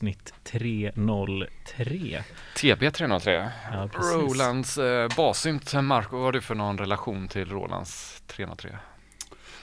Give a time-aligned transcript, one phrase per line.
[0.00, 2.22] avsnitt 303.
[2.56, 3.50] TB 303.
[3.72, 4.12] Ja, precis.
[4.14, 5.74] Rolands eh, bassynt.
[5.82, 8.78] Marco, vad har du för någon relation till Rolands 303?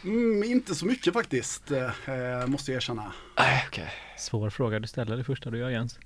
[0.03, 3.11] Mm, inte så mycket faktiskt, eh, måste jag erkänna.
[3.37, 3.89] Nej, okej.
[4.17, 5.99] Svår fråga du ställer det första du gör Jens.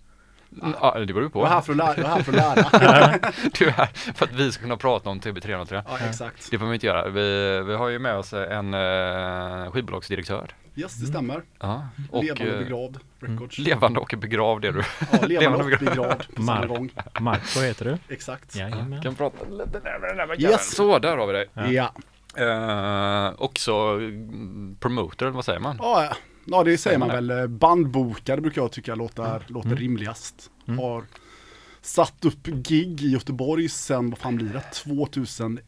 [0.62, 1.66] Mm, Ja, det beror ju Jag är här på.
[1.66, 1.96] för att lära.
[1.98, 3.32] Jag är här för att lära.
[3.60, 5.84] Du är här för att vi ska kunna prata om TB 303.
[5.88, 6.52] ja, exakt.
[6.52, 7.10] Det får vi inte göra.
[7.10, 10.56] Vi, vi har ju med oss en eh, skivbolagsdirektör.
[10.76, 11.44] Yes, det stämmer.
[11.60, 13.58] Ja, och levande eh, begravd records.
[13.58, 14.84] levande och begravd är du.
[15.12, 16.68] Ja, levande och begravd på samma Mark.
[16.70, 16.92] gång.
[17.20, 18.14] Marco heter du?
[18.14, 18.56] Exakt.
[18.56, 19.02] Jajamän.
[19.02, 20.76] Kan prata lite närmare Yes.
[20.76, 21.50] Så, där har vi dig.
[21.54, 21.68] Ja.
[21.72, 21.92] Ja.
[22.36, 25.76] Eh, också mm, promoter, eller vad säger man?
[25.80, 26.16] Ja, ja.
[26.46, 27.30] ja, det säger man väl.
[27.32, 30.52] Eh, Bandbokare brukar jag tycka låter, låter rimligast.
[30.80, 31.04] Har
[31.82, 34.62] satt upp gig i Göteborg sen, vad fan blir det?
[34.74, 35.62] 2001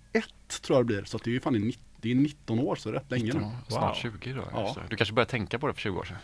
[0.66, 1.04] tror jag det blir.
[1.04, 3.34] Så att det är ju fan i, nitt- det är 19 år, så rätt länge
[3.34, 3.40] nu.
[3.42, 4.12] Ja, snart Wow.
[4.22, 4.42] 20 då.
[4.54, 4.76] Ja.
[4.90, 6.18] Du kanske började tänka på det för 20 år sedan?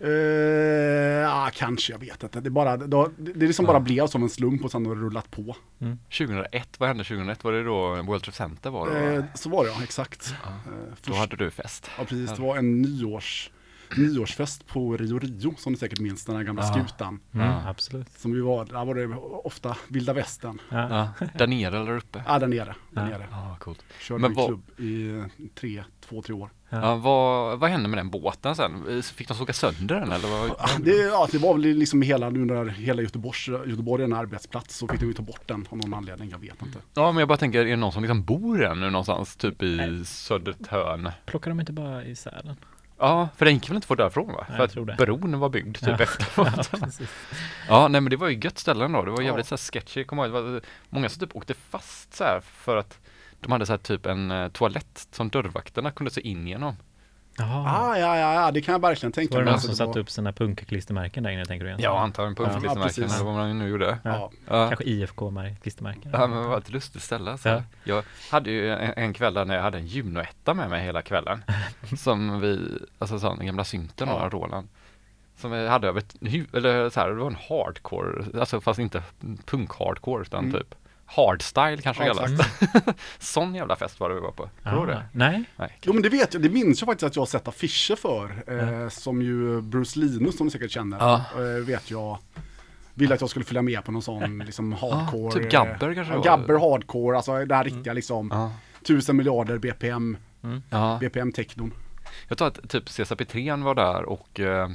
[0.00, 0.10] Eh,
[1.22, 2.40] ja, kanske, jag vet inte.
[2.40, 5.00] Det, är bara, det, det liksom bara blev som en slump och sen har det
[5.00, 5.56] rullat på.
[6.18, 7.44] 2001, vad hände 2001?
[7.44, 9.18] Var det då World Trade Center var det?
[9.18, 9.24] Va?
[9.34, 10.34] så var det ja, exakt.
[10.44, 11.90] Eh, Då först, hade du fest.
[11.98, 13.50] ja, precis, det var en nyårs,
[13.96, 16.72] nyårsfest på Rio Rio, som ni säkert minns, den här gamla Ja.
[16.86, 17.20] skutan.
[17.34, 17.60] Mm, Ja.
[17.60, 18.08] Som Absolut.
[18.24, 19.14] vi var, där var det
[19.44, 20.60] ofta vilda västern.
[20.68, 20.88] Ja.
[21.20, 22.22] Ja, där nere eller uppe?
[22.26, 22.74] Ja, där nere.
[22.90, 23.18] Där Ja.
[23.18, 23.26] nere.
[23.30, 23.84] Ja, coolt.
[24.00, 25.22] Körde Men en vad- klubb i
[25.54, 26.50] tre, två, tre år.
[26.68, 29.02] Ja, vad, vad hände med den båten sen?
[29.02, 30.28] Fick de såga sönder den eller?
[30.28, 30.48] Vad?
[30.58, 34.76] Ja, det, ja, det var väl liksom hela, när hela Göteborgs, Göteborg är en arbetsplats
[34.76, 36.78] så fick de ju ta bort den av någon anledning, jag vet inte.
[36.94, 39.36] Ja, men jag bara tänker, är det någon som liksom bor där nu någonstans?
[39.36, 41.10] Typ i Södertörn?
[41.26, 42.56] Plockar de inte bara isär den?
[42.98, 44.46] Ja, för den gick väl inte få därifrån va?
[44.48, 44.94] Nej, för att tror det.
[44.98, 46.02] bron var byggd typ Ja.
[46.02, 46.70] efteråt.
[46.98, 47.06] Ja.
[47.68, 49.02] Ja, nej men det var ju gött ställe ändå.
[49.02, 49.26] Det var Ja.
[49.26, 50.04] jävligt så här sketchy.
[50.04, 52.98] Kommer ihåg, det var många som typ åkte fast så här för att
[53.40, 56.76] de hade så här typ en eh, toalett som dörrvakterna kunde se in genom.
[57.38, 57.64] Jaha.
[57.92, 59.50] Ah, ja, ja, ja, det kan jag verkligen tänka Var det mig.
[59.50, 61.82] någon Alltså, som satte var- upp sina punkklistermärken där inne tänker du Jens?
[61.82, 62.48] Ja, antagligen på Ja.
[62.50, 63.98] eller vad man nu gjorde.
[64.04, 64.30] Ja.
[64.48, 64.68] Ja.
[64.68, 66.10] Kanske IFK-klistermärken?
[66.12, 67.48] Ja men det var ett lustigt ställe alltså.
[67.48, 67.62] Ja.
[67.84, 71.02] Jag hade ju en, en kväll där när jag hade en Juno-etta med mig hela
[71.02, 71.42] kvällen.
[71.96, 74.14] som vi, alltså sån den gamla synten Ja.
[74.14, 74.68] av Roland.
[75.38, 76.16] Som vi hade över ett
[76.54, 79.02] eller så här, det var en hardcore, alltså fast inte
[79.46, 80.52] punk-hardcore utan Mm.
[80.60, 80.74] typ
[81.06, 82.40] hardstyle kanske Ja, kallas.
[83.18, 84.48] Sån jävla fest var det vi var på.
[84.62, 85.06] Tror du Ah, det?
[85.12, 85.44] Nej.
[85.56, 85.78] Nej.
[85.82, 88.44] Jo men det vet jag, det minns jag faktiskt att jag har sett affischer för.
[88.82, 90.98] Eh, som ju Bruce Linus som ni säkert känner.
[90.98, 91.24] Ja.
[91.36, 92.18] Eh, vet jag
[92.94, 95.32] ville att jag skulle följa med på någon sån liksom hardcore.
[95.32, 96.20] typ Gabber kanske ja.
[96.22, 98.28] Gabber hardcore, alltså det här riktiga liksom.
[98.32, 98.52] Ja.
[98.86, 100.16] Tusen miljarder BPM,
[100.70, 100.98] ja.
[101.00, 101.72] BPM technon.
[102.28, 104.68] Jag tror att typ Cesar Petrén var där och eh,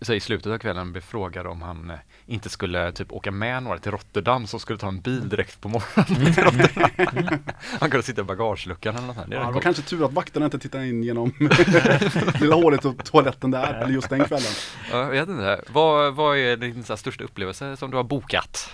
[0.00, 1.96] så i slutet av kvällen blev frågad om han eh,
[2.26, 5.68] inte skulle typ åka med några till Rotterdam som skulle ta en bil direkt på
[5.68, 7.38] morgonen.
[7.80, 9.30] Han kunde sitta i bagageluckan eller något sånt.
[9.30, 11.32] Det Ja, det var kanske tur att vakterna inte tittade in genom
[12.40, 14.52] lilla hålet och toaletten där, eller just den kvällen.
[14.90, 15.60] Ja, Jag vet inte.
[15.72, 18.70] Vad, vad är din så här, största upplevelse som du har bokat?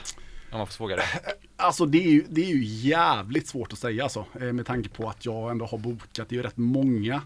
[0.53, 1.05] Om man får fråga det.
[1.57, 4.89] Alltså det är, ju, det är ju jävligt svårt att säga alltså, eh, med tanke
[4.89, 7.23] på att jag ändå har bokat, det är ju rätt många,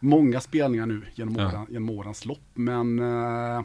[0.00, 1.46] många spelningar nu genom, Ja.
[1.48, 2.40] åren, genom årens lopp.
[2.54, 3.62] Men eh,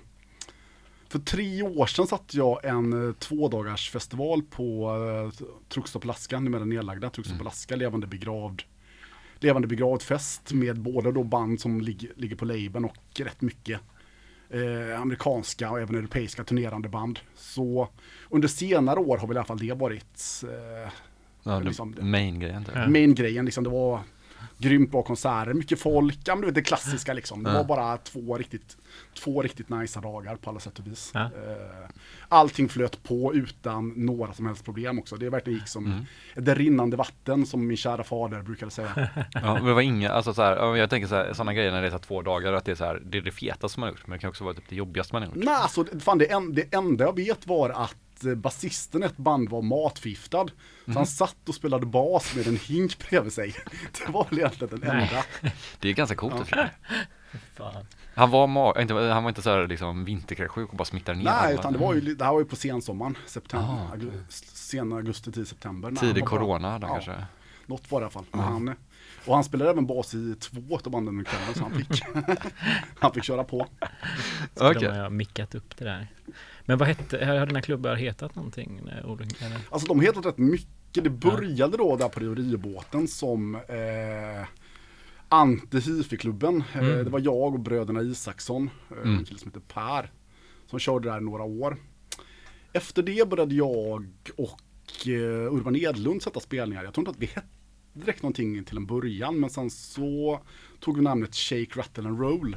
[1.07, 6.65] för tre år sedan satte jag en eh, tvådagars festival på eh, Truckstop Alaska, numera
[6.65, 7.47] nedlagda Truckstop Mm.
[7.47, 8.61] Alaska, levande begravd.
[9.39, 13.79] Levande begravd fest med både då band som ligger, ligger på labeln och rätt mycket
[14.49, 17.19] eh, amerikanska och även europeiska turnerande band.
[17.35, 17.87] Så
[18.29, 20.91] under senare år har väl i alla fall det varit eh,
[21.43, 23.45] Ja, Liksom- main-grejen main-grejen.
[23.45, 23.99] Liksom, det var
[24.57, 27.43] grymt bra konserter, mycket folk, ja men du vet det klassiska liksom.
[27.43, 27.57] Det Ja.
[27.57, 28.77] var bara två riktigt,
[29.23, 31.11] två riktigt nice dagar på alla sätt och vis.
[31.13, 31.21] Ja.
[31.21, 31.89] Eh,
[32.29, 35.15] allting flöt på utan några som helst problem också.
[35.15, 36.05] Det verkligen gick som Mm.
[36.51, 39.09] ett rinnande vatten som min kära fader brukade säga.
[39.33, 41.71] Ja, men det var inga, alltså så här, ja, jag tänker så här, sådana grejer
[41.71, 43.87] när det är två dagar, att det är så här, det är det fetaste man
[43.87, 45.43] har gjort, men det kan också vara typ det jobbigaste man har gjort.
[45.43, 47.95] Nej, alltså det- fan, det, en, det enda jag vet var att
[48.25, 50.47] eh, basisten i ett band var matförgiftad.
[50.47, 50.53] Så
[50.85, 50.97] Mhm.
[50.97, 53.55] han satt och spelade bas med en hink bredvid sig.
[54.05, 55.23] Det var väl egentligen den enda.
[55.79, 56.69] Det är ganska coolt sig.
[57.55, 57.85] Fan.
[58.15, 61.25] Han var, ma- inte, han var inte så här liksom vinterkräksjuk och bara smittade ner
[61.25, 64.93] Nej, utan det var ju, det här var ju på sensommaren, september, Ah, augu- sen
[64.93, 65.91] augusti till september.
[65.91, 67.25] Tidig corona då Ja, kanske.
[67.65, 68.25] Något var det i alla fall.
[68.31, 68.75] Men han,
[69.25, 72.01] och han spelade även bas i två av banden under kvällen så han fick,
[72.99, 73.67] han fick köra på.
[74.55, 74.81] Så Okej.
[74.89, 76.07] De har mickat upp det där.
[76.65, 78.77] Men vad hette, har dina klubbar hetat någonting?
[78.89, 78.97] eh?
[78.97, 79.59] Eller?
[79.69, 81.03] Alltså de heter rätt mycket.
[81.03, 84.47] Det började då där på Rio Rio-båten som eh,
[85.29, 86.63] Anti-Hifi-klubben.
[86.73, 87.03] Eh, Mm.
[87.03, 89.17] det var jag och bröderna Isaksson, eh, Mm.
[89.17, 90.11] en kille som heter Per,
[90.67, 91.77] som körde där i några år.
[92.73, 94.07] Efter det började jag
[94.37, 94.49] och
[95.51, 96.83] Urban Edlund sätta spelningar.
[96.83, 97.47] Jag tror inte att vi hette
[97.93, 100.39] direkt någonting till en början men sen så
[100.79, 102.55] tog vi namnet Shake, Rattle and Roll.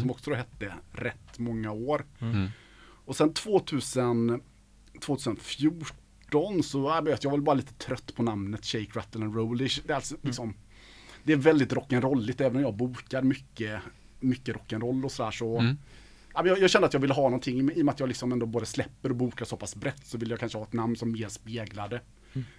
[0.00, 2.06] Som också då hette rätt många år.
[2.18, 2.48] Mm.
[3.04, 4.42] Och sen 2000,
[5.00, 9.58] 2014 så jag vet jag var bara lite trött på namnet Shake, Rattle and Roll.
[9.58, 10.54] Det är, alltså, liksom,
[11.24, 13.80] det är väldigt rock'n'rolligt även om jag bokar mycket,
[14.20, 15.58] mycket rock'n'roll och sådär så.
[15.58, 15.66] Mm.
[15.66, 15.76] Ja, men
[16.34, 18.46] Jag, jag kände att jag ville ha någonting, i och med att jag liksom ändå
[18.46, 21.12] både släpper och bokar så pass brett så vill jag kanske ha ett namn som
[21.12, 22.00] mer speglade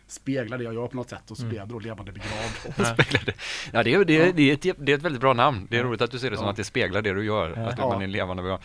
[0.08, 2.76] Speglar det jag gör på något sätt och så blev jag då levande begravd.
[3.74, 5.68] Ja, det är, det, är, det, är ett, det är ett väldigt bra namn.
[5.70, 7.52] Det är roligt att du ser det som att det speglar det du gör.
[7.52, 8.44] Att man är levande.
[8.44, 8.58] Uh,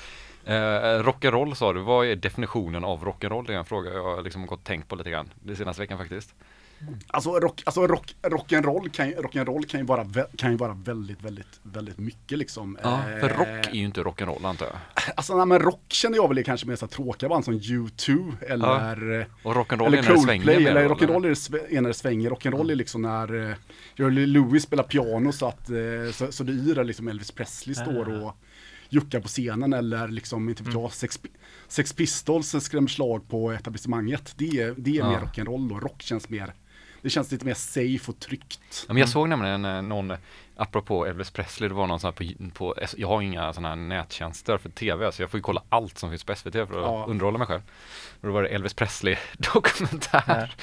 [1.03, 3.47] rock'n'roll sa du, vad är definitionen av rock'n'roll?
[3.47, 5.82] Det är en fråga jag har liksom gått och tänkt på lite grann det senaste
[5.82, 6.35] veckan faktiskt.
[7.06, 10.06] Alltså, rock, alltså rock, rock'n'roll kan, ju- rock'n'roll kan, ju vara,
[10.37, 12.78] kan ju vara väldigt, väldigt, väldigt mycket liksom.
[12.82, 14.77] Ja, för Eh, rock är ju inte rock'n'roll antar jag.
[15.17, 18.32] Alltså, nej, men rock känner jag väl är kanske mer så tråkiga band som U2
[18.41, 21.27] eller eh, Och rock'n'roll Eller är när det svänger Coldplay, eller rock'n'roll
[21.77, 22.31] är, när det svänger.
[22.31, 23.56] Rock'n'roll är liksom när eh,
[23.96, 25.77] Jerry Lewis spelar piano så att eh,
[26.12, 28.36] så, så det yrar liksom Elvis Presley står och
[28.89, 31.20] juckar på scenen eller liksom, inte vet jag, Sex,
[31.69, 34.32] Sex Pistols skrämmer slag på etablissemanget.
[34.36, 35.08] Det är, det är Ja.
[35.10, 36.55] mer rock'n'roll och rock känns mer,
[37.06, 38.84] det känns lite mer safe och tryggt.
[38.89, 40.10] Ja, men jag såg nämligen eh, någon,
[40.56, 43.77] apropå Elvis Presley, det var någon sån här på, på jag har inga sådana här
[43.77, 46.69] nättjänster för tv, så jag får ju kolla allt som finns på SVT för att
[46.70, 47.05] Ja.
[47.08, 47.63] underhålla mig själv.
[48.20, 50.55] Och då var det Elvis Presley dokumentär.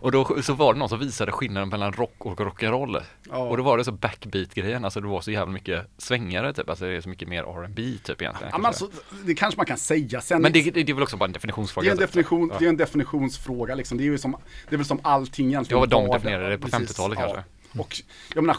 [0.00, 3.02] Och då så var det någon som visade skillnaden mellan rock och rock'n'roll.
[3.30, 3.36] Ja.
[3.36, 6.84] Och då var det så backbeat-grejen, alltså det var så jävla mycket svängare typ, alltså
[6.84, 8.50] det är så mycket mer R&B typ egentligen.
[8.52, 8.88] Ja, men alltså,
[9.24, 10.20] det kanske man kan säga.
[10.20, 11.84] Sen, men det, det, det är väl också bara en definitionsfråga.
[11.84, 12.06] det är en typ.
[12.08, 12.58] definition, Ja.
[12.58, 13.98] det är en definitionsfråga liksom.
[13.98, 14.36] Det är ju som,
[14.68, 15.80] det är väl som allting egentligen.
[15.80, 17.24] Ja, de Vad- definierade det på precis, 50-talet ja.
[17.24, 17.44] kanske.
[17.80, 17.96] Och
[18.34, 18.54] jag menar,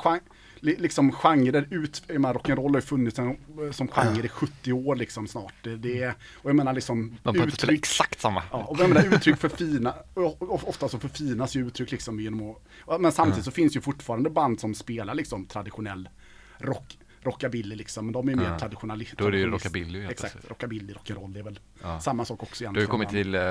[0.64, 3.38] liksom genrer ut, jag menar, rock'n'roll har ju funnits en,
[3.72, 5.54] som genre i 70 år liksom snart.
[5.62, 7.80] Det, det, och jag menar liksom spela uttryck.
[7.80, 8.44] exakt samma.
[8.52, 12.56] Ja, och jag menar uttryck förfina, och- och ofta så förfinas ju uttryck liksom genom
[12.88, 16.10] att, men samtidigt så finns ju fortfarande band som spelar liksom traditionell
[16.58, 18.60] rock, rockabilly liksom, men de är mer Ja.
[18.60, 19.18] traditionalister.
[19.18, 22.00] Då är det ju rockabilly Exakt, rockabilly, rock'n'roll, det är väl Ja.
[22.00, 22.90] samma sak också Du har egentligen.
[22.90, 23.42] kommit till eh,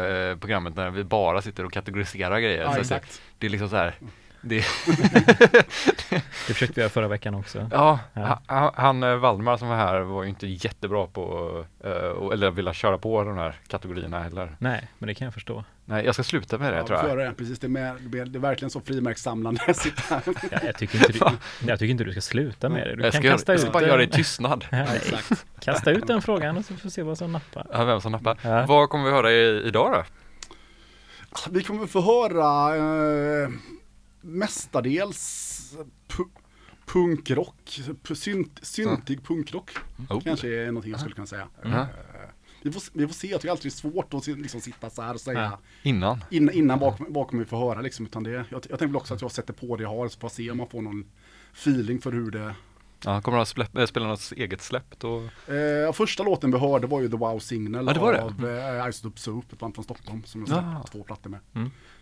[0.40, 2.62] programmet när vi bara sitter och kategoriserar grejer.
[2.62, 3.12] Ja, exakt.
[3.12, 3.94] Det, det är liksom så här.
[4.44, 4.64] Det,
[6.46, 7.68] Det försökte vi göra förra veckan också.
[7.72, 8.40] ja, Ja.
[8.48, 11.22] ha- han eh, Valdemar som var här var ju inte jättebra på,
[11.84, 14.56] eh, och- eller vilja köra på de här kategorierna eller.
[14.58, 15.64] Nej, men det kan jag förstå.
[15.84, 17.08] Nej, jag ska sluta med det Ja, tror jag.
[17.08, 17.58] göra det, precis.
[17.58, 20.22] Det är, med, det är- verkligen så frimärkssamlande att sitta här.
[20.50, 21.18] Jag, jag, tycker inte du,
[21.68, 22.96] jag tycker inte du ska sluta med det.
[22.96, 24.64] Du Jag kan ska, göra, kasta jag ska ut, bara göra det i den- tystnad.
[24.70, 24.86] Ja,
[25.60, 27.66] kasta ut den frågan och så får vi se vad som nappar.
[27.72, 28.38] Ja, vem som nappar.
[28.42, 28.66] Ja.
[28.66, 30.04] Vad kommer vi höra i, idag då?
[31.50, 33.48] Vi kommer få höra eh,
[34.22, 35.74] mestadels
[36.08, 36.22] pu
[36.86, 39.70] punkrock, pu- synt, syntig punkrock.
[40.10, 40.20] Oh.
[40.20, 41.48] Kanske är någonting jag skulle kunna säga.
[41.62, 41.68] Ja.
[41.70, 41.86] Eh,
[42.62, 45.02] vi, får, vi får se, jag tycker alltid det är svårt att liksom, sitta så
[45.02, 45.58] här och säga Ja.
[45.82, 46.24] Innan?
[46.30, 48.06] innan, innan vad kommer vi få höra liksom.
[48.06, 50.20] Utan det, jag, jag tänker väl också att jag sätter på det jag har så
[50.20, 51.04] får jag se om man får någon
[51.52, 52.54] feeling för hur det
[53.04, 55.18] Ja, kommer han spela, äh, spela något eget släpp då?
[55.54, 58.22] Eh, första låten vi hörde var ju The Wow Signal Ja, det var det.
[58.22, 58.48] av
[58.86, 60.84] eh, Ice Up Soup, ett band från Stockholm som jag släppt Ja.
[60.92, 61.40] två plattor med.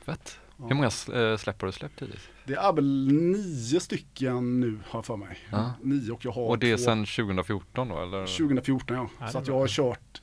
[0.05, 0.39] Fett.
[0.61, 0.67] Ja.
[0.69, 0.87] Hur många
[1.31, 2.29] äh, släpp har du släppt hittills?
[2.45, 5.39] Det är väl nio stycken nu har jag för mig.
[5.51, 5.73] Ja.
[5.83, 8.27] Nio och jag har Och det är två, sedan 2014 då eller?
[8.27, 9.09] 2014 ja.
[9.21, 10.21] Ja, så att jag har kört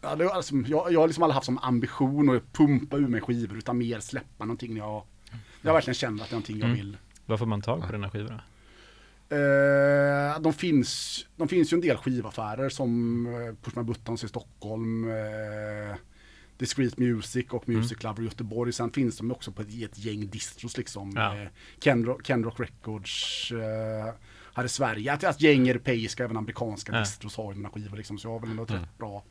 [0.00, 3.08] Ja, det, är alltså, jag, jag har liksom aldrig haft som ambition att pumpa ur
[3.08, 5.02] mig skivor utan mer släppa någonting när jag,
[5.62, 6.76] jag verkligen känner att det är någonting jag Mm.
[6.76, 6.96] vill.
[7.26, 8.42] Vad får man tag på den här skivorna?
[9.28, 14.28] Eh, de, finns, de finns ju en del skivaffärer som eh, Push My Buttons i
[14.28, 15.96] Stockholm, eh,
[16.58, 17.80] Discreet Music och Mm.
[17.80, 18.72] Music Lover i Göteborg.
[18.72, 21.12] Sen finns de också på ett, gäng distros liksom.
[21.16, 21.36] Ja.
[21.36, 21.48] Eh,
[21.80, 24.14] Kenrock, Kenrock Records eh,
[24.54, 25.12] här i Sverige.
[25.14, 26.98] Ett, ett gäng europeiska, även amerikanska Ja.
[27.00, 28.18] distros har ju mina skivor liksom.
[28.18, 28.82] Så jag har väl ändå ett Mm.
[28.82, 29.24] rätt bra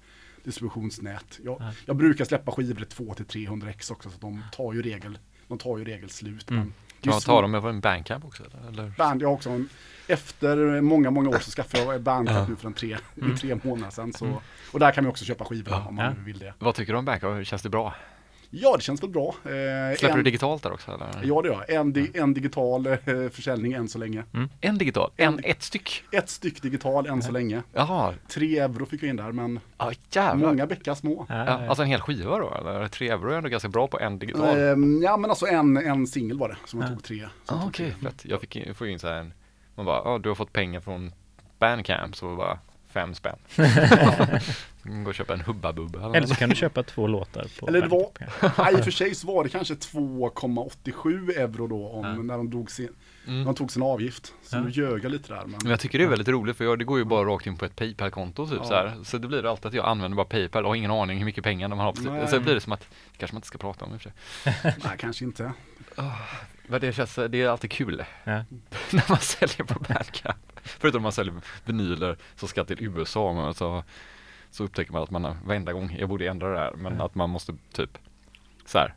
[0.43, 1.39] distributionsnät.
[1.43, 1.73] Jag, Ja.
[1.85, 5.57] jag brukar släppa skivor i 200-300 ex också så att de tar ju regel, de
[5.57, 6.49] tar ju regel slut.
[6.49, 6.61] Mm.
[6.63, 6.73] Men
[7.03, 7.25] det är Ja, svårt.
[7.35, 8.93] tar de med en bandcamp också eller?
[8.97, 9.69] Band, jag också en,
[10.07, 13.37] efter många, många år så skaffade jag Bandcamp nu för en tre, Mm.
[13.37, 14.13] tre månader sedan.
[14.13, 14.41] Så,
[14.71, 15.85] och där kan man också köpa skivor Ja.
[15.87, 16.11] om man Ja.
[16.25, 16.53] vill det.
[16.59, 17.47] Vad tycker du om bandcamp?
[17.47, 17.93] Känns det bra?
[18.55, 19.27] Ja, det känns väl bra.
[19.43, 21.07] Eh, Släpper en, du digitalt där också eller?
[21.23, 21.75] Ja, det gör jag.
[21.79, 22.97] En, di, en digital eh,
[23.31, 24.23] försäljning än så länge.
[24.61, 25.11] En digital?
[25.17, 26.03] En, ett styck?
[26.11, 27.61] Ett styck digital än så länge.
[27.73, 30.47] Jaha, Tre euro fick jag in där, men ja jävlar.
[30.47, 31.25] många bäckar små.
[31.29, 32.87] Ja, Ja, alltså en hel skiva då eller?
[32.87, 34.57] Tre euro är ändå ganska bra på en digital.
[34.57, 34.63] Eh,
[35.03, 36.93] ja, men alltså en, en singel var det som jag Ja.
[36.93, 37.27] tog tre.
[37.45, 38.09] ah, Okej, tre.
[38.09, 38.25] fett.
[38.25, 39.33] Jag fick in, får in så här en,
[39.75, 41.11] man bara, ja du har fått pengar från
[41.59, 42.59] bandcamp så bara
[42.93, 43.35] fem spänn.
[45.03, 47.67] Gå och köpa en Hubba Bubba eller Eller så kan du köpa två låtar på
[47.67, 48.09] Eller det var,
[48.63, 52.13] nej, i och för sig så var det kanske 2,87 euro då om, Ja.
[52.13, 52.89] när de, drog sin,
[53.27, 53.45] Mm.
[53.45, 54.33] de tog sin avgift.
[54.43, 54.61] Så Ja.
[54.61, 55.41] nu ljög jag lite där.
[55.45, 57.47] Men, Men jag tycker det är väldigt roligt för jag, det går ju bara rakt
[57.47, 58.67] in på ett Paypal-konto typ Ja.
[58.67, 58.95] så här.
[59.03, 61.43] Så det blir alltid att jag använder bara Paypal och har ingen aning hur mycket
[61.43, 61.93] pengar de har.
[62.01, 62.27] Nej.
[62.27, 64.09] Så blir det som att, det kanske man inte ska prata om i och för
[64.09, 64.73] sig.
[64.83, 65.51] nej, kanske inte.
[66.67, 68.31] Men det känns, det är alltid kul Ja.
[68.91, 70.52] när man säljer på Bandcamp.
[70.63, 71.33] Förutom om man säljer
[71.65, 73.83] vinyler som ska till USA, men så,
[74.51, 77.29] så upptäcker man att man varenda gång, jag borde ändra det här, men att man
[77.29, 77.97] måste typ
[78.65, 78.93] så här,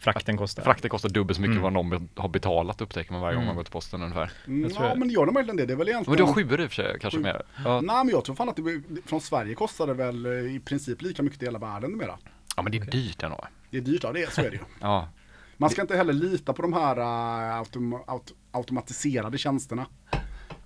[0.00, 0.62] Frakten kostar.
[0.62, 1.62] frakten kostar dubbelt så mycket Mm.
[1.62, 3.46] vad någon har betalat upptäcker man varje gång Mm.
[3.46, 4.30] man går till posten ungefär.
[4.46, 5.66] Mm, ja, jag- men gör de verkligen det?
[5.66, 6.12] Det är väl egentligen...
[6.12, 7.22] Men du har sjuor i och för sig, kanske Sju.
[7.22, 7.42] mer.
[7.64, 7.80] Ja.
[7.80, 11.02] Nej, men jag tror fan att det, från Sverige kostar det väl eh, i princip
[11.02, 12.18] lika mycket i hela världen numera.
[12.56, 13.44] ja, men det är dyrt ändå.
[13.70, 14.62] Det är dyrt, ja det är, så är det ju.
[14.80, 15.08] Ja,
[15.56, 19.86] Man ska inte heller lita på de här uh, autom aut automatiserade tjänsterna.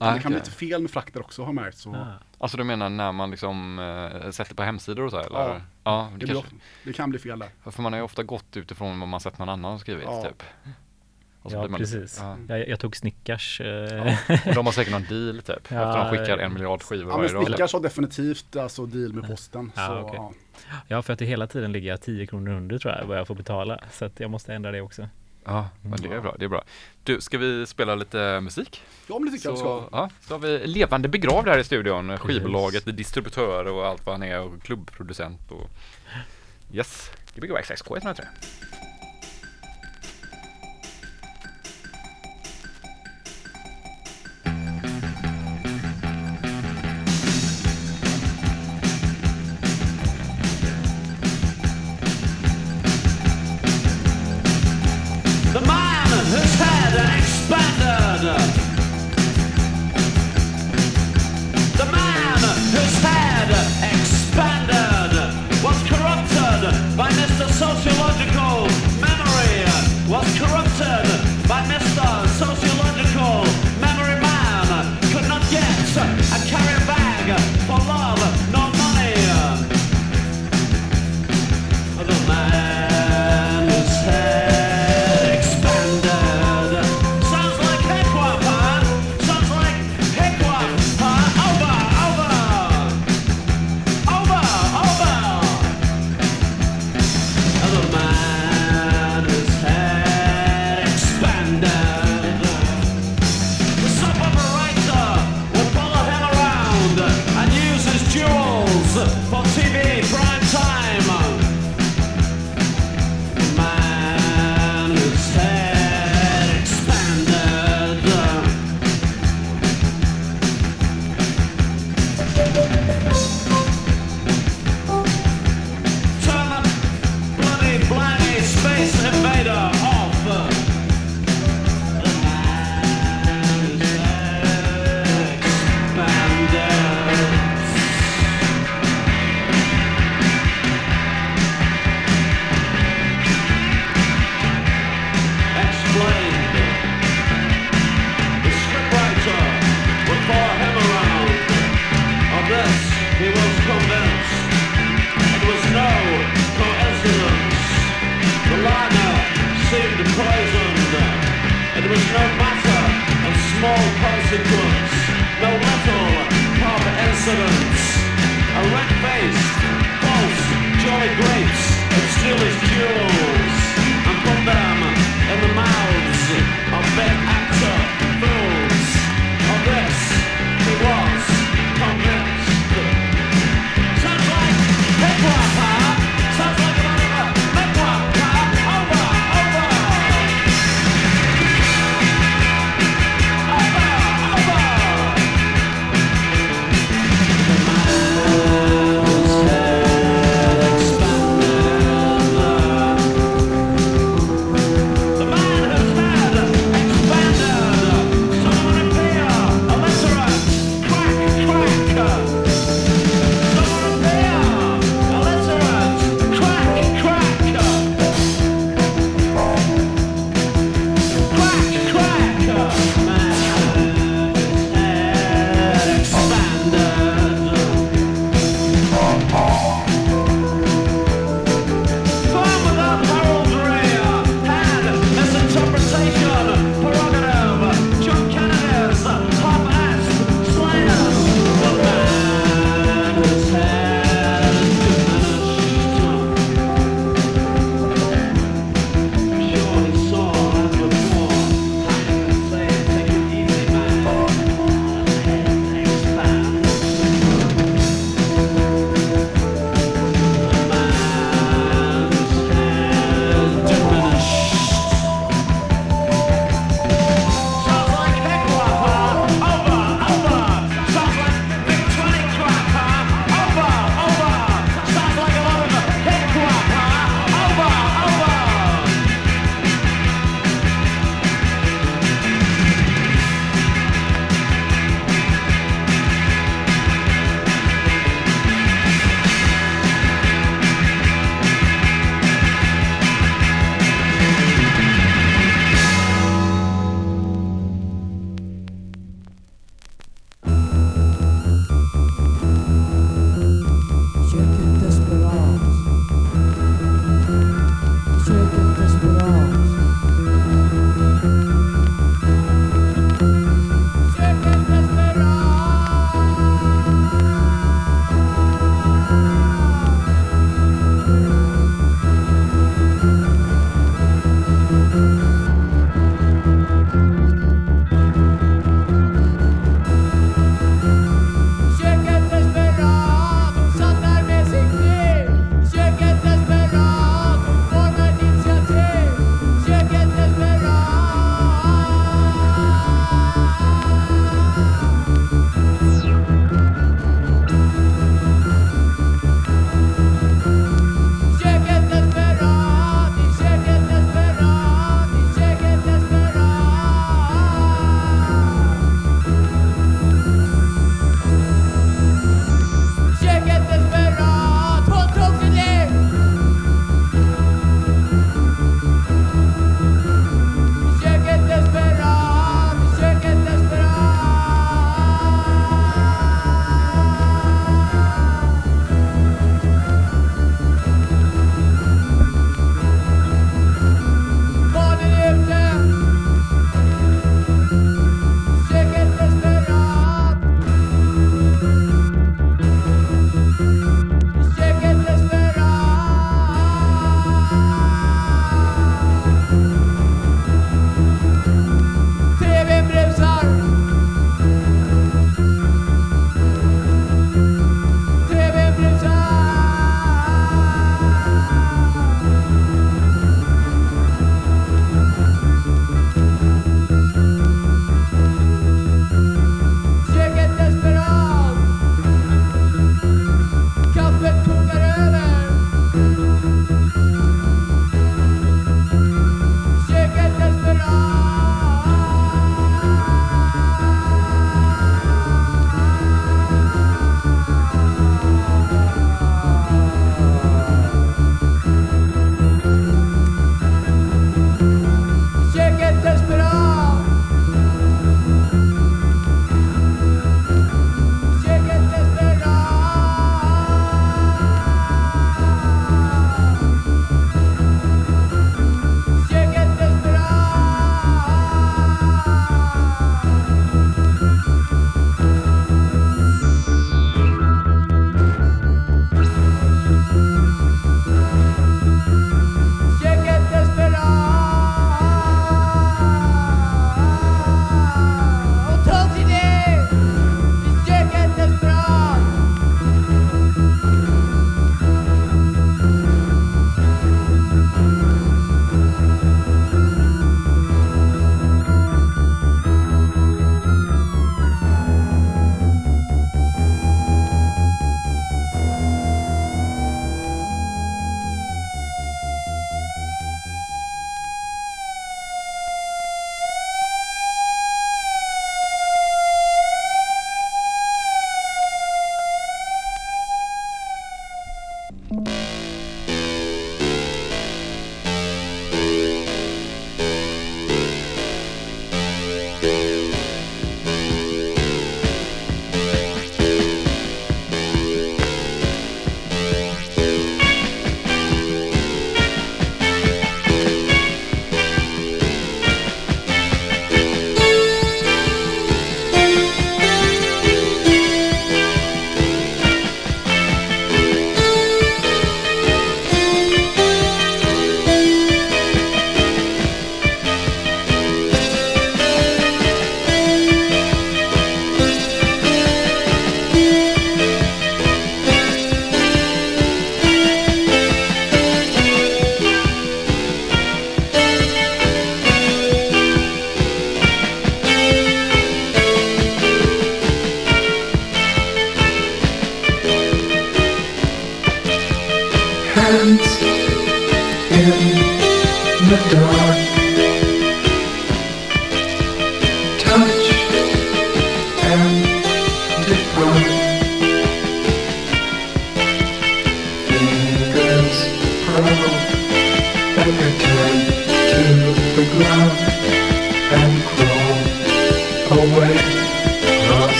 [0.00, 1.76] Ah, det kan bli lite fel med frakter också har märkt.
[1.78, 2.06] Så Ah.
[2.38, 3.78] alltså du menar när man liksom
[4.24, 5.38] äh, sätter på hemsidor och så eller?
[5.38, 5.60] Ja.
[5.84, 7.70] ja det det, kanske, blir, det kan bli fel där.
[7.70, 10.22] för man har ju ofta gått utifrån vad man sett någon annan skrivit Ja.
[10.24, 10.42] typ.
[11.50, 12.18] Ja, man- precis.
[12.22, 12.36] Ja.
[12.48, 13.60] Jag, jag tog Snickars.
[13.60, 14.14] Eh,
[14.48, 17.16] Och de har säkert någon deal typ, Ja, efter de skickar en miljard skivor Ja,
[17.16, 17.46] varje dag.
[17.46, 19.72] Snickars har definitivt alltså deal med posten.
[19.76, 20.32] Ja, så, ja.
[20.88, 23.26] ja, för att det hela tiden ligger jag 10 kronor under tror jag vad jag
[23.26, 23.80] får betala.
[23.92, 25.08] Så att jag måste ändra det också.
[25.48, 26.64] Ja, men det är bra, det är bra.
[27.02, 28.82] Du, ska vi spela lite musik?
[29.06, 29.88] ja, men det tycker jag vi ska.
[29.92, 34.22] ja, så har vi Levande begravd här i studion, skivbolaget, distributör och allt vad han
[34.22, 35.70] är och klubbproducent och
[36.72, 38.24] Yes, Gbg Wax XK 103.
[38.24, 38.67] The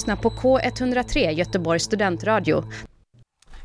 [0.00, 2.64] lyssnar på K103 Göteborgs studentradio.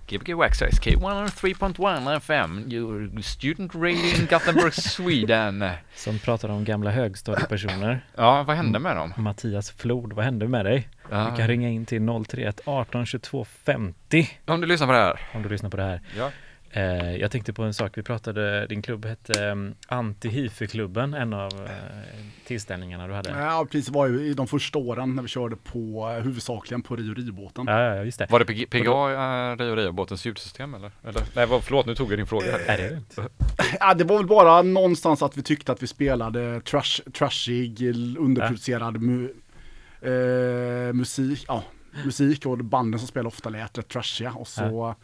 [0.08, 5.66] Gbg Waxxise K103.1 FM, your student radio in Gothenburg, Sweden.
[5.96, 8.06] Som pratar om gamla högstadiepersoner.
[8.16, 9.14] Ja, vad hände med dem?
[9.18, 10.90] Mattias Flod, vad hände med dig?
[11.12, 11.28] Ja.
[11.32, 15.20] Du kan ringa in till 031 18 22 50 Om du lyssnar på det här.
[15.34, 16.02] om du lyssnar på det här.
[16.18, 16.32] Ja.
[16.78, 21.52] Eh, jag tänkte på en sak, vi pratade, din klubb hette um, Anti-Hifi-klubben, en av
[21.66, 21.70] eh,
[22.48, 23.30] tillställningarna du hade.
[23.30, 23.90] Ja, Ja, precis.
[23.90, 27.66] var ju i de första åren när vi körde på eh, huvudsakligen på Rio Rio-båten.
[27.68, 28.28] ja, just det.
[28.30, 30.92] Var det PG- PGA, uh, Rio Rio-båtens ljudsystem eller?
[31.04, 31.22] eller?
[31.36, 32.60] Nej, vad- förlåt, nu tog jag din fråga här.
[32.68, 33.16] Är det lugnt?
[33.80, 37.82] Ja, det var väl bara någonstans att vi tyckte att vi spelade trash, trashig,
[38.20, 39.30] underproducerad mu,
[40.02, 41.46] eh, musik.
[41.48, 41.64] Ja,
[42.06, 44.32] musik och banden som spelade ofta lät rätt trashiga.
[44.32, 44.96] Och så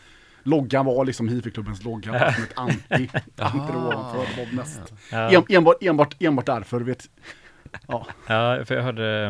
[0.44, 3.10] loggan var liksom hifi-klubbens logga, som ett anti.
[3.38, 4.26] anti ovanför.
[4.36, 4.82] Det var mest.
[5.12, 6.82] En, enbart, enbart, enbart därför.
[6.82, 7.10] Vet,
[7.88, 8.08] ja.
[8.28, 9.28] Ja, för jag hörde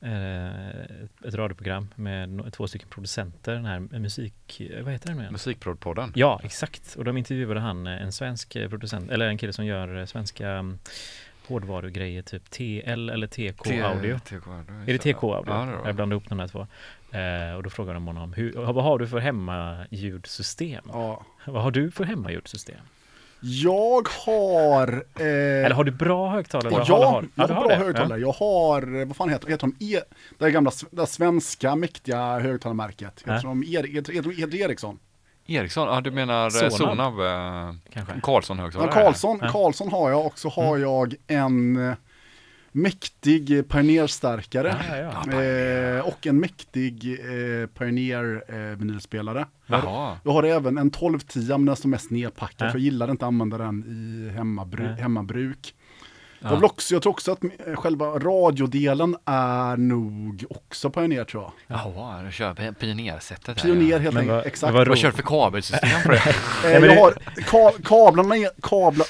[0.00, 5.30] eh, ett radioprogram med no- två stycken producenter, den här musik, vad heter den nu?
[5.30, 6.12] Musikprodpodden.
[6.14, 6.94] Ja, exakt.
[6.98, 10.58] Och de intervjuade han, eh, en svensk eh, producent, eller en kille som gör svenska
[10.58, 10.78] um,
[11.48, 14.18] hårdvarugrejer, typ TL eller TK Audio.
[14.18, 14.74] TK Audio.
[14.86, 15.52] Är det TK Audio?
[15.54, 15.88] Ja, det.
[15.88, 16.66] jag blandade ihop de här två.
[17.16, 20.84] Eh, och då frågade de honom, hur, vad har du för hemmaljudsystem?
[20.92, 21.22] ja.
[21.46, 22.76] Vad har du för hemmaljudsystem?
[23.40, 24.88] Jag har...
[25.14, 26.74] Eh, Eller har du bra högtalare?
[26.74, 27.74] Ja, jag, har, jag har bra det?
[27.76, 28.20] högtalare.
[28.20, 29.94] Jag har, eh, vad fan heter, heter de?
[29.94, 30.00] E,
[30.38, 33.20] det här gamla, det här svenska mäktiga högtalarmärket.
[33.20, 33.40] Heter Ja.
[33.42, 34.98] de Erik, heter, heter, de- heter de Ericsson?
[35.46, 36.72] Eriksson, ja du menar eh, Sonab.
[36.72, 38.12] Sonab, eh, Kanske.
[38.22, 38.92] Karlsson Ja, högtalare?
[38.92, 39.48] Karlsson, Ja.
[39.48, 41.94] Karlsson har jag och så har jag en eh,
[42.76, 44.76] mäktig eh, Pioneer-stärkare.
[44.88, 45.42] Ja, ja, ja.
[45.42, 49.46] Eh, och en mäktig eh, Pioneer-vinylspelare.
[49.66, 50.18] Jaha.
[50.24, 52.70] jag har även en 1210 men den står mest nedpackad Ja.
[52.72, 55.00] för jag gillar inte att använda den i hemmabru Nej.
[55.02, 55.74] hemmabruk.
[56.50, 56.54] Ja.
[56.54, 61.52] Jag, också, jag tror också att eh, själva radiodelen är nog också Pioneer tror jag.
[61.66, 63.74] Jaha, du kör pi- pionjärsättet ja.
[63.74, 64.74] helt Men enkelt, exakt.
[64.74, 66.22] vad Vad kör du för kabelsystem på det?
[66.66, 67.12] Eh, men jag har
[67.46, 69.04] ka kablarna, är- kabla,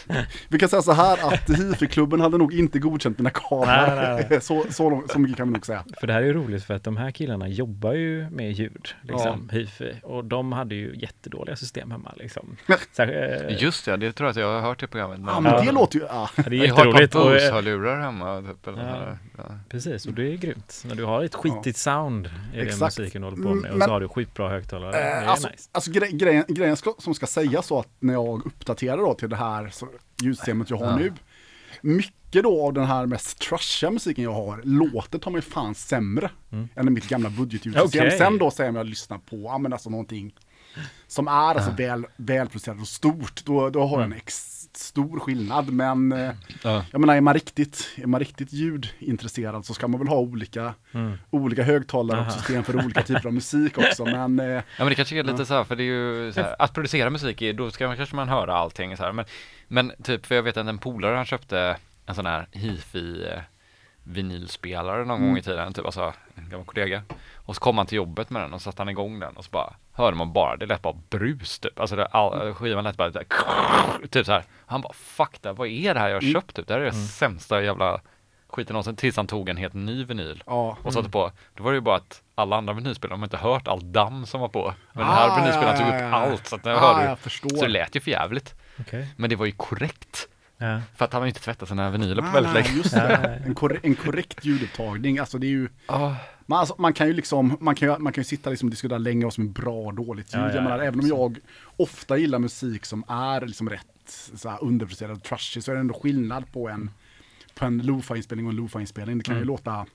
[0.49, 3.97] vi kan säga så här att hifi-klubben hade nog inte godkänt mina kablar.
[4.17, 5.85] Nej, nej, så, så, långt- så mycket kan vi nog säga.
[6.01, 8.89] För det här är ju roligt för att de här killarna jobbar ju med ljud,
[9.03, 9.95] liksom, hifi.
[10.03, 12.57] Och de hade ju jättedåliga system hemma liksom.
[12.67, 15.21] Men- Så, eh, Just det, det tror jag att jag har hört i programmet.
[15.27, 15.61] Ja men Ja.
[15.61, 16.31] det låter ju, ja.
[16.37, 17.15] det är jätteroligt.
[17.27, 18.43] Och, eh, Bose-hörlurar hemma.
[18.43, 19.17] Typ, eller Ja.
[19.37, 19.45] ja.
[19.69, 20.83] Precis, och det är grymt.
[20.87, 23.89] När du har ett skitigt sound i den musiken du håller på med och Men-
[23.89, 24.91] så har du skitbra högtalare.
[24.93, 25.69] det är Eh, alltså, nice.
[25.73, 29.29] alltså gre grejen, grejen ska, som ska sägas så att när jag uppdaterar då till
[29.29, 29.89] det här så,
[30.23, 30.97] ljudsystemet jag har Ja.
[30.97, 31.13] nu.
[31.81, 36.31] Mycket då av den här mest trashiga musiken jag har låter ta mig fan sämre
[36.75, 38.01] än i mitt gamla budgetljudsystem.
[38.01, 38.09] Mm.
[38.09, 38.19] Okej.
[38.19, 40.35] Sen då säger jag om jag lyssnar på, ja men alltså någonting
[41.07, 45.73] som är alltså väl, välproducerat och stort, då, då har jag en ex stor skillnad.
[45.73, 46.31] Men eh,
[46.63, 46.85] Ja.
[46.93, 50.75] jag menar, är man riktigt, är man riktigt ljudintresserad så ska man väl ha olika,
[51.31, 52.31] olika högtalare och Aha.
[52.33, 54.05] system för olika typer av musik också.
[54.05, 56.41] Men eh, Ja men det kanske är lite så här, för det är ju så
[56.41, 59.13] här, att producera musik, då ska man kanske man höra allting så här.
[59.13, 59.25] Men,
[59.69, 63.41] men typ, för jag vet att en polare han köpte en sån här hifi eh,
[64.07, 67.03] vinylspelare någon gång i tiden, typ alltså en gammal kollega.
[67.35, 69.51] Och så kom han till jobbet med den och satte han igång den och så
[69.51, 71.81] bara hörde man bara, det lät bara brus typ.
[71.81, 73.13] Alltså det, all, skivan lät bara
[74.11, 74.45] typ så här.
[74.67, 76.67] Han bara fuck det, vad är det här jag har köpt typ?
[76.67, 78.01] Det här är det sämsta jävla
[78.49, 78.97] skiten någonsin.
[78.97, 80.77] Tills han tog en helt ny vinyl ja.
[80.83, 81.31] och satte på.
[81.55, 84.27] Då var det ju bara att alla andra vinylspelare, de har inte hört all damm
[84.27, 84.75] som var på.
[84.93, 86.17] Men den Ah, här vinylspelaren ja, tog upp ja.
[86.17, 86.47] allt.
[86.47, 87.33] Så att jag Ah, hörde jag.
[87.33, 88.55] Så det lät ju för jävligt.
[88.81, 89.09] Okej.
[89.17, 90.06] Men det var ju korrekt.
[90.59, 90.81] Ja.
[90.97, 92.77] För att han har ju inte tvättat sina vinyler på Nej, väldigt länge.
[92.77, 93.43] just det.
[93.47, 95.69] En, korre en korrekt ljudupptagning, alltså det är ju
[96.47, 98.71] man, alltså, man kan ju liksom, man kan ju, man kan ju sitta liksom och
[98.71, 100.43] diskutera länge vad som är bra och dåligt ljud.
[100.43, 101.39] Ja, ja, menar, ja, även om jag
[101.77, 103.87] ofta gillar musik som är liksom rätt
[104.35, 106.91] så här, underproducerad och trashy så är det ändå skillnad på en
[107.55, 109.19] på en lo-fi-inspelning och en lo-fi-inspelning.
[109.19, 109.49] Det kan ju Mm.
[109.49, 109.87] låta...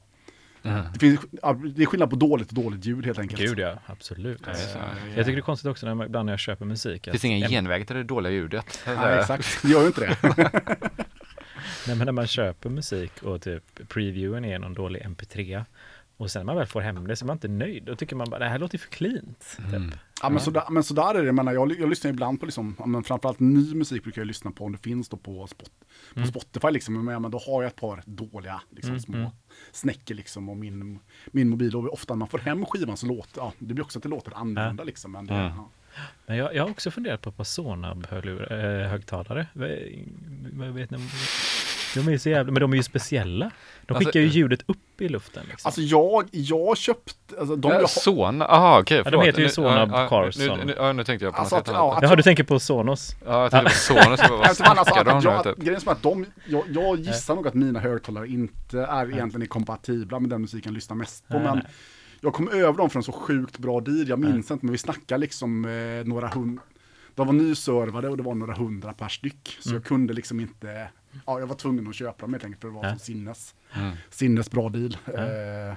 [0.63, 0.81] Mm.
[0.93, 3.41] Det, finns, ja, det är skillnad på dåligt och dåligt ljud helt enkelt.
[3.41, 4.41] Gud ja, absolut.
[4.45, 4.77] Ja, så.
[4.77, 4.83] Eh,
[5.15, 7.03] Jag tycker det är konstigt också när man, ibland när jag köper musik.
[7.05, 8.81] Det finns ingen en- genväg till det dåliga ljudet.
[8.87, 9.61] Nej, exakt.
[9.61, 10.17] Det gör ju inte det.
[11.87, 15.65] Nej men när man köper musik och typ previewen är någon dålig mp3
[16.21, 17.83] och sen när man väl får hem det så är man inte nöjd.
[17.83, 19.57] Då tycker man bara det här låter för cleant.
[19.67, 19.89] Mm.
[19.91, 19.99] Typ.
[20.21, 21.25] Ja, men, sådär, men sådär är det.
[21.25, 24.27] Jag, menar, jag, jag lyssnar ibland på, liksom, ja, men framförallt ny musik brukar jag
[24.27, 25.71] lyssna på om det finns då på, spot,
[26.13, 26.27] på Mm.
[26.29, 26.67] Spotify.
[26.71, 27.05] Liksom.
[27.05, 29.29] Men, men då har jag ett par dåliga liksom, Mm, små mm.
[29.71, 30.99] snäckor liksom, och min,
[31.31, 31.75] min mobil.
[31.75, 34.09] Och ofta när man får hem skivan så låter ja, det blir också att det
[34.09, 34.83] låter annorlunda.
[34.83, 35.45] Liksom, men det, Mm.
[35.57, 35.69] ja.
[36.25, 39.45] Men jag, jag har också funderat på ett par Sonab-högtalare.
[40.53, 40.97] Vad vet ni?
[41.99, 43.51] Om- De är ju så jävla, men de är ju speciella.
[43.85, 45.43] De Alltså, skickar ju ljudet upp i luften.
[45.49, 45.67] Liksom.
[45.67, 49.25] Alltså jag, jag köpt, alltså, de Ja, jag har, Son, aha okej, de förlåt.
[49.25, 50.57] heter ju Nu- Sonab ja, ja, Carson.
[50.59, 52.43] Nu, nu, ja, nu tänkte jag på Alltså något att- ja, att- Jaha, du tänker
[52.43, 53.15] på Sonos?
[53.25, 55.53] Ja, jag tänkte på Sonos, jag bara, vad Alltså, alltså, att, de jag, nu?
[55.53, 55.63] Typ.
[55.63, 60.19] grejen är att de, jag, jag gissar nog att mina högtalare inte är egentligen kompatibla
[60.19, 61.33] med den musiken jag lyssnar mest på.
[61.33, 61.65] Nej, men nej.
[62.21, 64.07] jag kom över dem för en så sjukt bra deal.
[64.09, 66.63] Jag minns inte, men vi snackar liksom eh, några hundra.
[67.15, 69.57] De var nyservade och det var några hundra per styck.
[69.59, 69.77] Så Mm.
[69.81, 70.87] jag kunde liksom inte,
[71.25, 72.97] ja jag var tvungen att köpa dem helt enkelt för det var Ja.
[72.97, 73.95] sinnes, Mm.
[74.09, 74.97] sinnes bra deal.
[75.05, 75.75] Eh,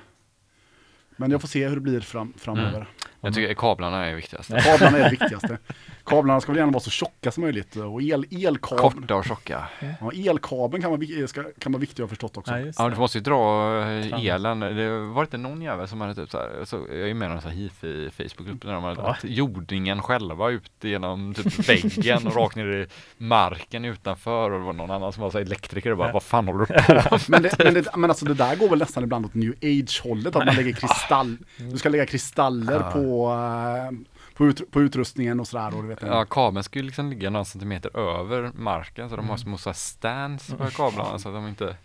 [1.17, 2.89] men jag får se hur det blir fram, framöver.
[3.21, 4.49] Jag tycker kablarna är viktigast.
[4.65, 5.59] Kablarna är det viktigaste.
[6.05, 7.77] Kablarna ska väl gärna vara så tjocka som möjligt.
[7.77, 9.65] Och el, elkabeln, Korta och tjocka.
[10.01, 12.59] ja, elkabeln kan vara, ska, kan vara viktig har förstått också.
[12.59, 14.61] Ja, Ja, du måste ju dra eh, elen.
[14.61, 17.35] Det var inte någon jävel som hade typ så här, så jag är med i
[17.35, 22.57] någon hifi Facebookgrupp där de hade att jordingen själva ut genom typ väggen och rakt
[22.57, 22.87] ner i
[23.19, 26.13] marken utanför och det var någon annan som var så här elektriker och bara Ja.
[26.13, 27.21] vad fan håller du på med?
[27.29, 30.37] Men, det, men, det, men alltså det där går väl nästan ibland åt new age-hållet,
[30.37, 33.99] att man lägger kristall, du ska lägga kristaller på, eh,
[34.35, 35.77] på, ut, på utrustningen och sådär.
[35.77, 39.37] Och du vet, Ja, kabeln skulle liksom ligga några centimeter över marken så de har
[39.37, 41.77] små så här stands för kablarna så att de inte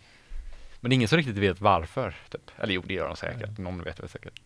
[0.79, 2.15] Men det är ingen som riktigt vet varför.
[2.29, 2.51] Typ.
[2.57, 3.57] Eller jo, det gör de säkert.
[3.57, 4.41] Någon vet väl säkert.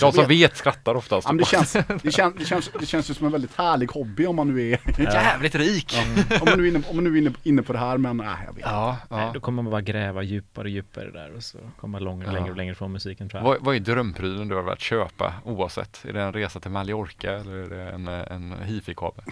[0.00, 1.26] De som vet- skrattar oftast.
[1.26, 1.72] ja, men det, känns,
[2.02, 4.70] det, känns, det, känns, det känns ju som en väldigt härlig hobby om man nu
[4.72, 5.96] är, Jävligt rik!
[6.40, 8.16] om man nu är, inne, om man nu är inne, inne på det här, men
[8.16, 9.30] nej, jag vet Ja, Nej, ja.
[9.34, 12.32] då kommer man bara gräva djupare och djupare där och så kommer man lång, Ja.
[12.32, 13.48] längre och längre från musiken tror jag.
[13.48, 16.04] Vad, vad är drömprylen du har velat köpa oavsett?
[16.08, 19.24] Är det en resa till Mallorca eller är det en, en hifi-kabel?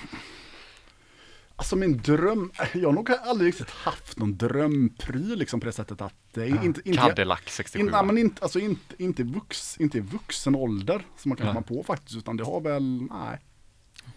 [1.63, 6.01] Alltså min dröm, jag har nog aldrig riktigt haft någon drömpryl liksom på det sättet
[6.01, 7.79] att, eh, inte, inte, Cadillac 67.
[7.79, 11.63] In, nej, men inte, alltså inte, inte, vux, inte vuxen ålder som man kan komma
[11.63, 13.39] på faktiskt, utan det har väl, nej.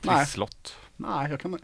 [0.01, 0.75] Nej, Slott.
[0.97, 1.59] nej, jag kan,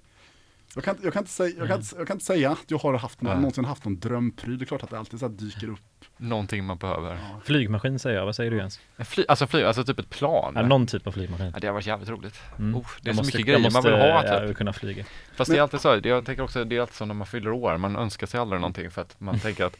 [0.76, 2.94] jag kan, jag kan, inte, säga, jag, kan jag kan inte säga att jag har
[2.94, 4.58] haft någon, någonsin haft någon drömpryl.
[4.58, 5.80] Det är klart att det alltid så dyker upp.
[6.18, 7.18] Någonting man behöver.
[7.44, 8.80] Flygmaskin säger jag, vad säger du Jens?
[8.98, 10.54] En Fly, alltså flyg, alltså typ ett plan.
[10.56, 11.52] Ja, någon typ av flygmaskin.
[11.54, 12.42] Ja, det har varit jävligt roligt.
[12.60, 12.76] Mm.
[12.76, 14.24] Oh, det är Jag så måste- mycket grejer man vill måste, ha.
[14.26, 14.48] Ja, Typ.
[14.48, 15.06] jag kunna flyga.
[15.36, 17.52] Fast det är alltid så, jag tänker också, det är alltid så när man fyller
[17.52, 19.78] år, man önskar sig aldrig någonting för att man tänker att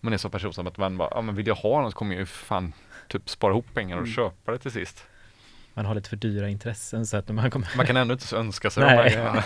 [0.00, 2.12] man är så person som att man bara, ja men vill jag ha något kommer
[2.14, 2.72] jag ju fan
[3.08, 4.14] typ spara ihop pengar och Mm.
[4.14, 5.06] köpa det till sist.
[5.76, 7.68] Man har lite för dyra intressen så att man kommer...
[7.76, 8.96] Man kan ändå inte så önska sig de Nej.
[8.96, 9.44] här grejerna.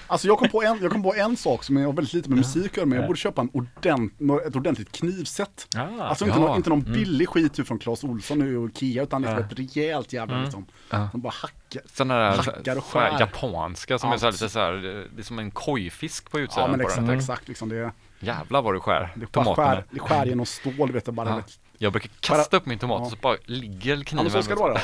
[0.06, 2.38] Alltså jag kom på en, jag kom på en sak som har väldigt lite med
[2.38, 3.06] musik att göra, men jag Ja.
[3.06, 4.12] borde köpa en ordent,
[4.46, 5.68] ett ordentligt knivset.
[5.76, 6.46] Ah, Alltså inte, ja.
[6.46, 6.92] någon, inte någon Mm.
[6.92, 9.46] billig skit typ från Clas Ohlson och Ikea, utan liksom Ja.
[9.46, 10.44] ett rejält jävla Mm.
[10.44, 11.08] liksom, Ja.
[11.10, 11.82] som bara hackar.
[11.94, 13.20] Sådana där Hackar och så skär.
[13.20, 14.14] japanska som Ja.
[14.14, 14.72] är så här, lite så här,
[15.14, 17.16] det är som en kojfisk på Ja utsidan men på exakt, den.
[17.18, 17.90] exakt liksom det,
[18.20, 19.66] Jävlar vad du skär det, tomaterna.
[19.66, 21.42] skär, det skär genom stål, vet du, bara Ja.
[21.78, 23.10] Jag brukar kasta upp min tomat och Ja.
[23.10, 24.24] så bara ligger Ja kniven.
[24.24, 24.80] men så ska det vara.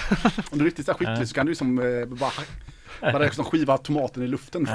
[0.51, 1.27] Om du är riktigt så skicklig Ja.
[1.27, 4.69] så kan du liksom eh, bara, bara liksom skiva tomaten i luften.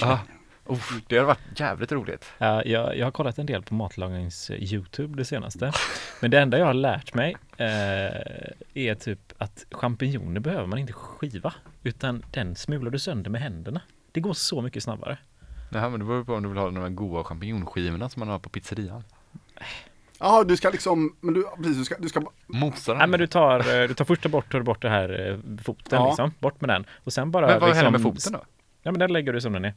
[0.00, 0.18] Ja.
[0.64, 0.78] Oh,
[1.08, 2.24] det har varit jävligt roligt.
[2.38, 5.72] Ja, jag, jag har kollat en del på matlagnings eh, Youtube det senaste.
[6.20, 7.66] Men det enda jag har lärt mig eh,
[8.74, 11.54] är typ att champinjoner behöver man inte skiva.
[11.82, 13.80] Utan den smular du sönder med händerna.
[14.12, 15.18] Det går så mycket snabbare.
[15.70, 18.28] Nej, men det beror på om du vill ha de här goda champinjonskivorna som man
[18.28, 19.04] har på pizzerian.
[20.22, 22.98] Ja, du ska liksom, men du, precis, du ska, du ska Mosa dem.
[22.98, 25.98] Nej men du tar, eh, du tar först bort, tar bort det här eh, foten
[25.98, 26.06] Ja.
[26.08, 26.32] liksom.
[26.38, 26.86] Bort med den.
[27.04, 28.40] Och sen bara Men vad liksom, händer med foten då?
[28.82, 29.74] Ja men den lägger du som den är.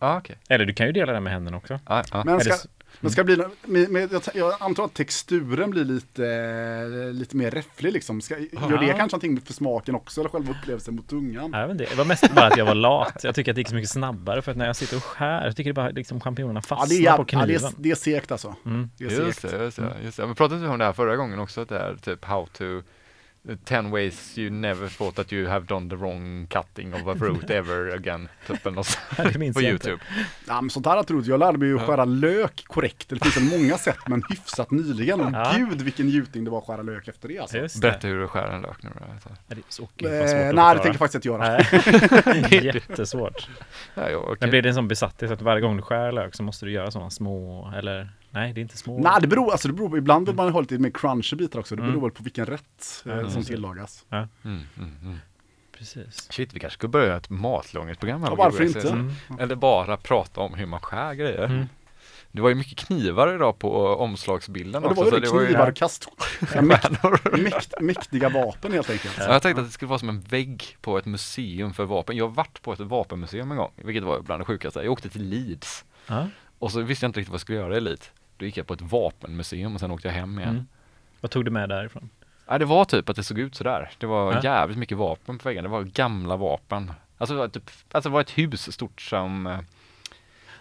[0.00, 0.36] Ja, okej.
[0.48, 1.80] Eller du kan ju dela den med händerna också.
[1.86, 2.22] Ja, ja.
[2.24, 2.54] men ska,
[3.00, 7.92] men ska det bli, med, med, jag, antar att texturen blir lite, lite mer räfflig
[7.92, 8.20] liksom.
[8.20, 8.96] Ska, gör det Ja.
[8.96, 11.50] kanske någonting för smaken också, eller själva upplevelsen mot tungan?
[11.54, 11.84] Ja, vet inte.
[11.84, 13.20] Det var mest bara att jag var lat.
[13.24, 15.44] Jag tycker att det gick så mycket snabbare för att när jag sitter och skär,
[15.44, 17.64] jag tycker det bara liksom champinjonerna Ja, fastnar det är, på jäv- ja, det kniven.
[17.64, 18.54] är, det är segt alltså.
[18.66, 18.90] Mm.
[18.98, 19.54] Det är Just segt.
[19.54, 20.26] det, just det, just det.
[20.26, 21.60] Men pratade vi om det här förra gången också?
[21.60, 22.64] Att det är typ how to
[23.64, 27.50] 10 ways you never thought that you have done the wrong cutting of a fruit
[27.50, 28.28] ever again.
[28.46, 29.60] Typ eller något det på.
[29.62, 29.98] Youtube.
[30.46, 31.26] Ja, men sånt här har jag.
[31.26, 33.08] Jag lärde mig ju att skära lök korrekt.
[33.08, 35.20] Det finns väl många sätt, men hyfsat nyligen.
[35.20, 35.54] Och Ja.
[35.56, 37.58] gud vilken njutning det var att skära lök efter det alltså.
[37.58, 37.80] Det.
[37.80, 38.90] Berätta hur du skär en lök nu
[39.46, 41.48] Det är så Eh, nej, det tänker jag faktiskt inte göra.
[41.48, 43.48] Nej, jättesvårt.
[43.94, 44.36] Ja, ja, okej.
[44.40, 46.72] Men blir det en sån besatthet att varje gång du skär lök så måste du
[46.72, 48.08] göra sådana små, eller?
[48.30, 48.98] Nej, det är inte små.
[48.98, 51.76] Nej, det beror, alltså det beror ibland vill man ha lite mer crunchy bitar också.
[51.76, 52.02] Det beror Mm.
[52.02, 54.04] väl på vilken rätt eh, Ja, som tillagas.
[54.10, 54.60] Mm, mm,
[55.02, 55.18] mm.
[55.78, 56.32] Precis.
[56.32, 58.30] Shit, vi kanske skulle börja ett matlagningsprogram här.
[58.30, 58.88] Ja, varför inte?
[58.90, 59.12] Mm.
[59.38, 61.44] Eller bara prata om hur man skär grejer.
[61.44, 61.64] Mm.
[62.32, 65.10] Det var ju mycket knivar idag på omslagsbilden Ja, det också.
[65.10, 66.08] var ju så det, knivar och kast...
[66.54, 66.62] Ja,
[67.38, 69.14] mäkt, mäktiga vapen helt enkelt.
[69.18, 72.16] Ja, jag tänkte att det skulle vara som en vägg på ett museum för vapen.
[72.16, 74.80] Jag har varit på ett vapenmuseum en gång, vilket var bland det sjukaste.
[74.82, 76.26] Jag åkte till Leeds Ja.
[76.58, 78.10] Och så visste jag inte riktigt vad jag skulle göra i Leeds.
[78.36, 80.50] Då gick jag på ett vapenmuseum och sen åkte jag hem igen.
[80.50, 80.66] Mm.
[81.20, 82.10] Vad tog du med därifrån?
[82.46, 83.90] Ja, det var typ att det såg ut sådär.
[83.98, 84.40] Det var Ja.
[84.42, 85.64] jävligt mycket vapen på väggen.
[85.64, 86.92] Det var gamla vapen.
[87.18, 89.58] Alltså det var, typ, alltså det var ett hus stort som eh,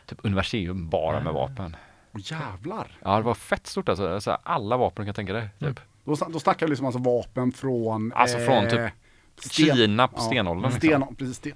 [0.06, 1.34] typ universium bara med Ah.
[1.34, 1.76] vapen.
[2.14, 2.88] Åh jävlar.
[3.04, 4.14] Ja, det var fett stort alltså.
[4.14, 5.50] alltså alla vapen du kan tänka dig.
[5.60, 5.76] Mm.
[5.76, 5.84] Typ.
[6.04, 8.14] Då, sna- då snackar vi liksom alltså vapen från...
[8.16, 8.80] Alltså från typ
[9.39, 10.72] sten- Kina på ja, stenåldern.
[10.72, 11.16] Sten, Liksom.
[11.16, 11.54] precis, sten,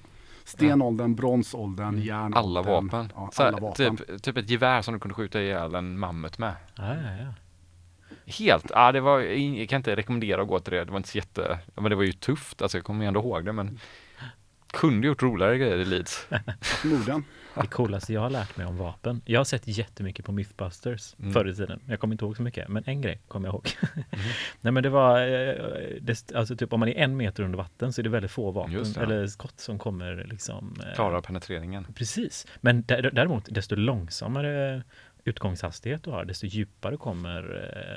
[0.52, 2.44] stenåldern, bronsåldern, järnåldern.
[2.44, 3.12] Alla vapen.
[3.14, 3.96] Ja, alla vapen.
[3.96, 6.54] Typ, typ ett gevär som du kunde skjuta ihjäl en mammut med.
[6.76, 7.34] Ja, ja, ja.
[8.26, 10.84] Helt, ja det var, jag kan inte rekommendera att gå till det.
[10.84, 12.62] Det var inte så jätte, men det var ju tufft.
[12.62, 13.78] Alltså jag kommer ändå ihåg det men
[14.72, 16.26] kunde gjort roligare grejer i Leeds.
[16.60, 17.24] Förmodligen.
[17.60, 19.20] Det coolaste jag har lärt mig om vapen.
[19.24, 21.32] Jag har sett jättemycket på Mythbusters Mm.
[21.32, 21.80] förr i tiden.
[21.86, 23.68] Jag kommer inte ihåg så mycket, men en grej kommer jag ihåg.
[24.60, 25.54] Nej men det var, eh,
[26.00, 28.50] det, alltså typ om man är en meter under vatten så är det väldigt få
[28.50, 30.76] vapen eller skott som kommer liksom.
[30.86, 31.86] eh, Klara penetreringen.
[31.94, 32.46] Precis.
[32.60, 34.82] Men dä- däremot, desto långsammare
[35.24, 37.40] utgångshastighet du har, desto djupare kommer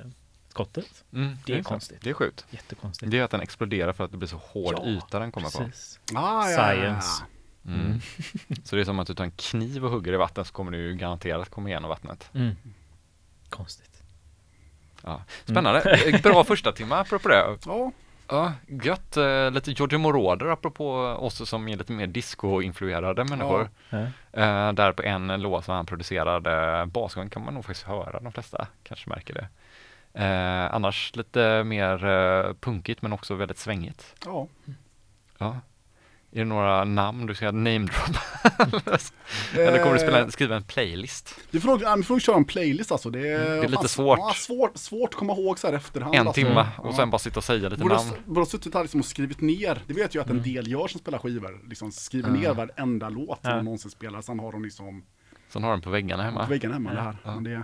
[0.03, 0.11] eh,
[0.49, 1.03] skottet.
[1.13, 1.99] Mm, Det är konstigt.
[2.01, 2.45] Det är sjukt.
[2.49, 3.11] Jättekonstigt.
[3.11, 5.47] Det är att den exploderar för att det blir så hård Ja, yta den kommer
[5.65, 5.99] Precis.
[6.15, 7.01] Ah, ja, ja, ja.
[7.65, 7.71] På.
[7.71, 7.99] Mm.
[8.63, 10.71] så det är som att du tar en kniv och hugger i vatten så kommer
[10.71, 12.29] du ju garanterat komma igenom vattnet.
[12.33, 12.55] Mm.
[13.49, 14.03] Konstigt.
[15.03, 15.23] Ja.
[15.45, 15.79] Spännande.
[15.81, 16.21] Mm.
[16.21, 17.57] Bra första timme apropå det.
[17.65, 17.91] Ja,
[18.27, 19.17] Ja, gött.
[19.17, 23.69] Eh, lite Giorgio Moroder apropå oss som är lite mer disco-influerade människor.
[23.89, 23.97] Ja.
[24.31, 28.31] Eh, där på en låt som han producerade, basgången kan man nog faktiskt höra, de
[28.31, 29.47] flesta kanske märker det.
[30.23, 34.15] Eh, annars lite mer eh, punkigt men också väldigt svängigt.
[34.25, 34.47] ja.
[35.37, 35.59] Ja.
[36.35, 38.19] Är det några namn du ska namedroppa?
[39.53, 41.35] Eller kommer du spela, en- skriva en playlist?
[41.51, 43.09] Vi får nog, ja, vi får nog köra en playlist alltså.
[43.09, 44.19] Det är, Mm, är lite svårt.
[44.19, 44.77] Ja, svårt.
[44.77, 46.15] Svårt att komma ihåg så här efterhand.
[46.15, 46.33] En alltså.
[46.41, 46.83] timme Ja.
[46.83, 48.09] och sen bara sitta och säga lite Borde, namn.
[48.25, 49.81] borde ha suttit här liksom och skrivit ner.
[49.87, 51.59] Det vet jag att en del gör som spelar skivor.
[51.69, 52.35] Liksom skriver Ja.
[52.35, 53.55] ner varenda låt som Ja.
[53.55, 54.21] de någonsin spelar.
[54.21, 55.03] Sen har de liksom
[55.49, 56.45] Sen har de på väggarna på hemma.
[56.45, 57.17] väggen hemma det här.
[57.23, 57.31] Ja.
[57.31, 57.63] Det,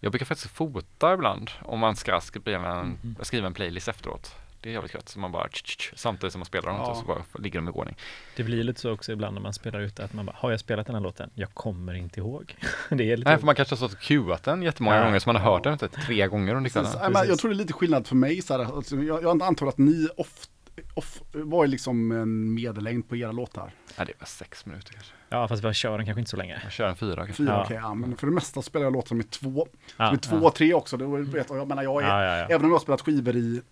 [0.00, 4.34] Jag brukar faktiskt fota ibland om man ska skriva en, skriva en playlist efteråt.
[4.62, 5.08] Det är jävligt gött.
[5.08, 6.94] Så man bara tch, tch, tch, samtidigt som man spelar dem Ja.
[6.94, 7.96] så bara ligger de i ordning.
[8.36, 10.60] Det blir lite så också ibland när man spelar ut att man bara, har jag
[10.60, 11.30] spelat den här låten?
[11.34, 12.56] Jag kommer inte ihåg.
[12.90, 15.04] det är lite Nej, för man kanske har stått och cuat den jättemånga Ja.
[15.04, 16.86] gånger så man har hört den inte, tre gånger under kvällen.
[16.90, 17.00] Precis.
[17.02, 18.42] Nej, men jag tror det är lite skillnad för mig.
[18.42, 20.48] Så här, alltså, jag, jag antar att ni ofta
[20.94, 23.70] off, var ju liksom en medellängd på era låtar.
[23.96, 25.12] Ja, det var sex minuter kanske.
[25.28, 26.60] Ja, fast vi kör den kanske inte så länge.
[26.62, 27.34] Jag kör en fyra kanske.
[27.34, 27.64] Fyra, Ja.
[27.64, 29.66] okej, ja, men för det mesta spelar jag låtar som är två.
[29.96, 30.96] Ja, som är två, tre också.
[30.96, 32.44] Det, vet, jag, jag menar, jag är, Ja, ja, ja.
[32.44, 33.62] Även om jag har spelat skivor i,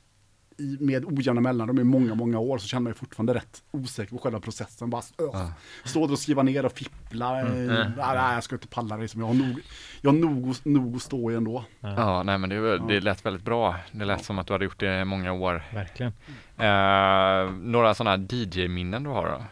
[0.61, 4.11] i, med ojämna mellanrum i många, många år så känner man ju fortfarande rätt osäker
[4.11, 4.91] på själva processen.
[4.91, 5.53] Bara öh, Ja.
[5.85, 7.41] stå där och skriva ner och fippla.
[7.41, 7.71] Mm.
[7.71, 9.03] eh, Nej, jag ska inte palla det.
[9.03, 9.21] Liksom.
[9.21, 9.61] Jag har nog,
[10.01, 11.65] jag har nog, nog att stå i ändå.
[11.81, 13.77] Ja, nej men det, det lät väldigt bra.
[13.93, 15.63] Det lät som att du hade gjort det i många år.
[15.75, 16.13] Verkligen.
[16.59, 19.45] Eh, några sådana här DJ-minnen du har då?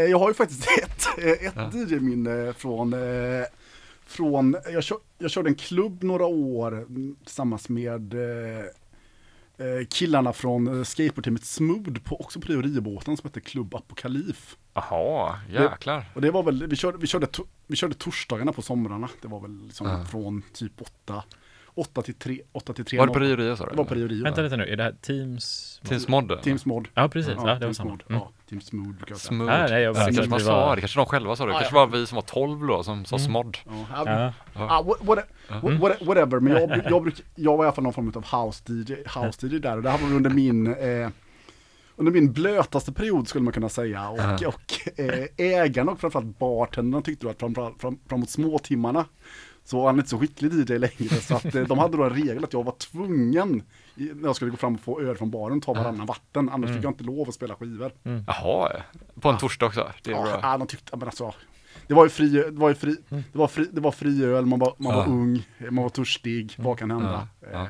[0.00, 1.70] Eh, Jag har ju faktiskt ett, eh, ett Ja.
[1.72, 3.44] DJ-minne från, eh,
[4.06, 8.14] från jag, kör, jag körde en klubb några år mm, tillsammans med
[9.90, 14.56] killarna från eh, skateboardteamet Smooth, på, också på Riobåten som hette Klubb Apokalyf.
[14.74, 16.10] Jaha, jäklar.
[16.14, 19.28] Och det var väl, vi körde, vi körde, to, vi körde torsdagarna på somrarna, det
[19.28, 20.04] var väl liksom Ja.
[20.04, 21.24] från typ 8,
[21.74, 22.98] 8 till 3, 8 till 3.
[22.98, 23.70] Var det på Rio Rio sa du?
[23.70, 24.24] Det var på Rio Rio.
[24.24, 25.80] Vänta lite nu, är det här Teams?
[25.88, 26.42] Teams Mod?
[26.42, 26.88] Teams Mod.
[26.94, 27.34] Ja, precis.
[27.36, 27.90] Ja, det var samma.
[27.90, 28.02] Mod.
[28.08, 28.20] Mm.
[28.20, 29.28] Ja, Teams Smooth brukar jag säga.
[29.28, 29.52] Smooth.
[29.52, 31.52] Ja, nej, jag det kanske man det sa, var- det kanske de själva sa det.
[31.52, 31.86] Ja, kanske ja.
[31.86, 33.56] var vi som var 12 då som sa smod.
[33.66, 33.72] Ja,
[34.06, 34.78] ja, Ja.
[34.78, 35.18] Ah, what, what,
[35.62, 38.46] what, what, whatever, men jag, jag, bruk, jag var i alla fall någon form av
[38.46, 41.08] house DJ, house DJ där och det här var under min, eh,
[41.96, 44.48] under min blötaste period skulle man kunna säga och, Ja.
[44.48, 49.04] och eh, ägaren och framförallt bartendern tyckte att fram, fram, framåt småtimmarna
[49.64, 52.10] så var han inte så skicklig DJ längre så att eh, de hade då en
[52.10, 53.62] regel att jag var tvungen
[53.94, 56.84] när jag skulle gå fram och få öl från baren ta varannan vatten annars fick
[56.84, 57.92] jag inte lov att spela skivor.
[58.26, 58.82] Jaha,
[59.20, 59.92] på en torsdag också.
[60.02, 60.40] Det är Ja, bra.
[60.42, 61.34] ja, de tyckte, men alltså,
[61.86, 64.46] det var ju fri, det var ju fri, det var fri, det var fri öl,
[64.46, 65.06] man var, man var Ja.
[65.08, 67.28] ung, man var törstig, vad kan hända?
[67.40, 67.68] Ja, ja.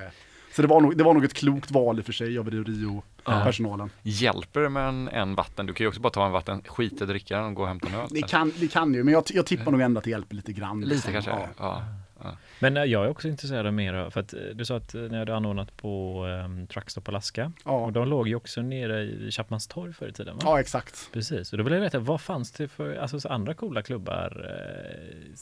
[0.56, 2.50] Så det var, nog, det var nog ett klokt val i och för sig av
[2.50, 3.90] Rio Rio-personalen.
[4.02, 5.66] Hjälper det med en, en vatten?
[5.66, 7.68] Du kan ju också bara ta en vatten, skita i dricka den och gå och
[7.68, 8.06] hämta en öl.
[8.10, 10.52] Ni kan, ni kan ju, men jag, jag tippar nog ändå att det hjälper lite
[10.52, 10.80] grann.
[10.80, 11.12] Lite liksom.
[11.12, 11.30] kanske?
[11.30, 11.48] Ja.
[11.58, 11.82] Ja.
[12.22, 12.36] Ja.
[12.60, 14.94] Men eh, jag är också intresserad av mer av- för att eh, du sa att
[14.94, 17.52] eh, ni hade anordnat på um, Truckstop Alaska.
[17.64, 20.42] Och Ja, de låg ju också nere i Chapmans torg förr i tiden va?
[20.44, 21.08] ja exakt.
[21.12, 24.50] Precis, och då vill jag veta vad fanns det för alltså, så andra coola klubbar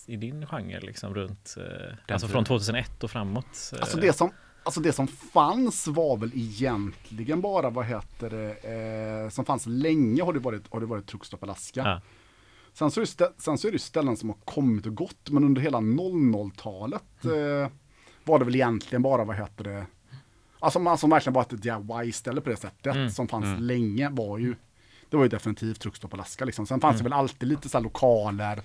[0.06, 3.70] eh, i din genre liksom runt, eh, alltså från 2001 och framåt?
[3.72, 4.32] eh, Alltså det som,
[4.64, 8.52] alltså det som fanns var väl egentligen bara, vad heter det,
[9.24, 11.80] eh, som fanns länge har det varit, har det varit Truckstop Alaska.
[11.80, 12.00] Ja.
[12.72, 15.44] Sen, så är det sen så är det ställen som har kommit och gått, men
[15.44, 17.62] under hela 00-talet Mm.
[17.62, 17.68] eh,
[18.24, 19.86] var det väl egentligen bara, vad heter det,
[20.58, 23.10] alltså, man- alltså verkligen bara ett DIY-ställe på det sättet Mm.
[23.10, 24.54] som fanns länge var ju,
[25.10, 26.66] det var ju definitivt Truckstop Alaska liksom.
[26.66, 26.98] Sen fanns Mm.
[27.04, 28.62] det väl alltid lite så lokaler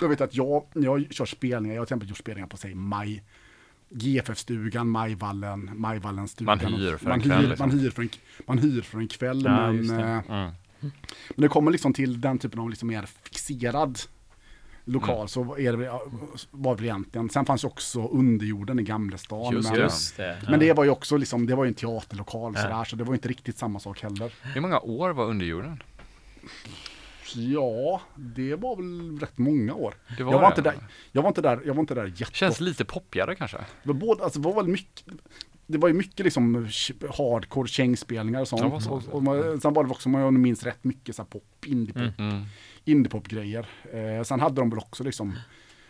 [0.00, 2.56] jag vet att jag, när jag kör spelningar, jag har till exempel gjort spelningar på
[2.56, 3.22] säg maj,
[3.90, 6.58] GFF-stugan, Majvallen, Majvallen-stugan.
[6.62, 7.68] Man hyr för man en kväll, Hyr, liksom.
[7.68, 8.08] Man hyr för en,
[8.46, 10.02] man hyr för en kväll, Ja, men, det.
[10.04, 10.20] eh,
[10.80, 10.92] Mm.
[11.36, 13.98] men det kommer liksom till den typen av liksom mer fixerad
[14.84, 15.28] lokal Mm.
[15.28, 15.90] så är det,
[16.50, 17.30] var det väl egentligen.
[17.30, 19.52] Sen fanns ju också underjorden i Gamlestan.
[19.52, 19.84] Just men, det.
[19.84, 20.38] Just det.
[20.50, 22.62] men det var ju också liksom, det var ju en teaterlokal Ja.
[22.62, 24.32] sådär, så det var inte riktigt samma sak heller.
[24.42, 25.82] Hur många år var underjorden?
[27.34, 29.94] Ja, det var väl rätt många år.
[30.16, 30.58] Det var jag, var det.
[30.58, 30.74] inte där,
[31.12, 33.56] jag var inte där, jag var inte där jätte Känns lite poppigare kanske?
[33.56, 35.04] Det var, både, alltså, det var väl mycket,
[35.66, 36.68] det var ju mycket liksom
[37.18, 38.82] hardcore kängspelningar och sånt.
[38.82, 38.90] Så.
[38.92, 41.44] och, och, man- sen var det också, om jag minns rätt, mycket så här pop,
[41.66, 42.44] indiepop, Mm.
[42.84, 43.66] indiepop-grejer.
[43.92, 45.36] Eh, sen hade de väl också liksom,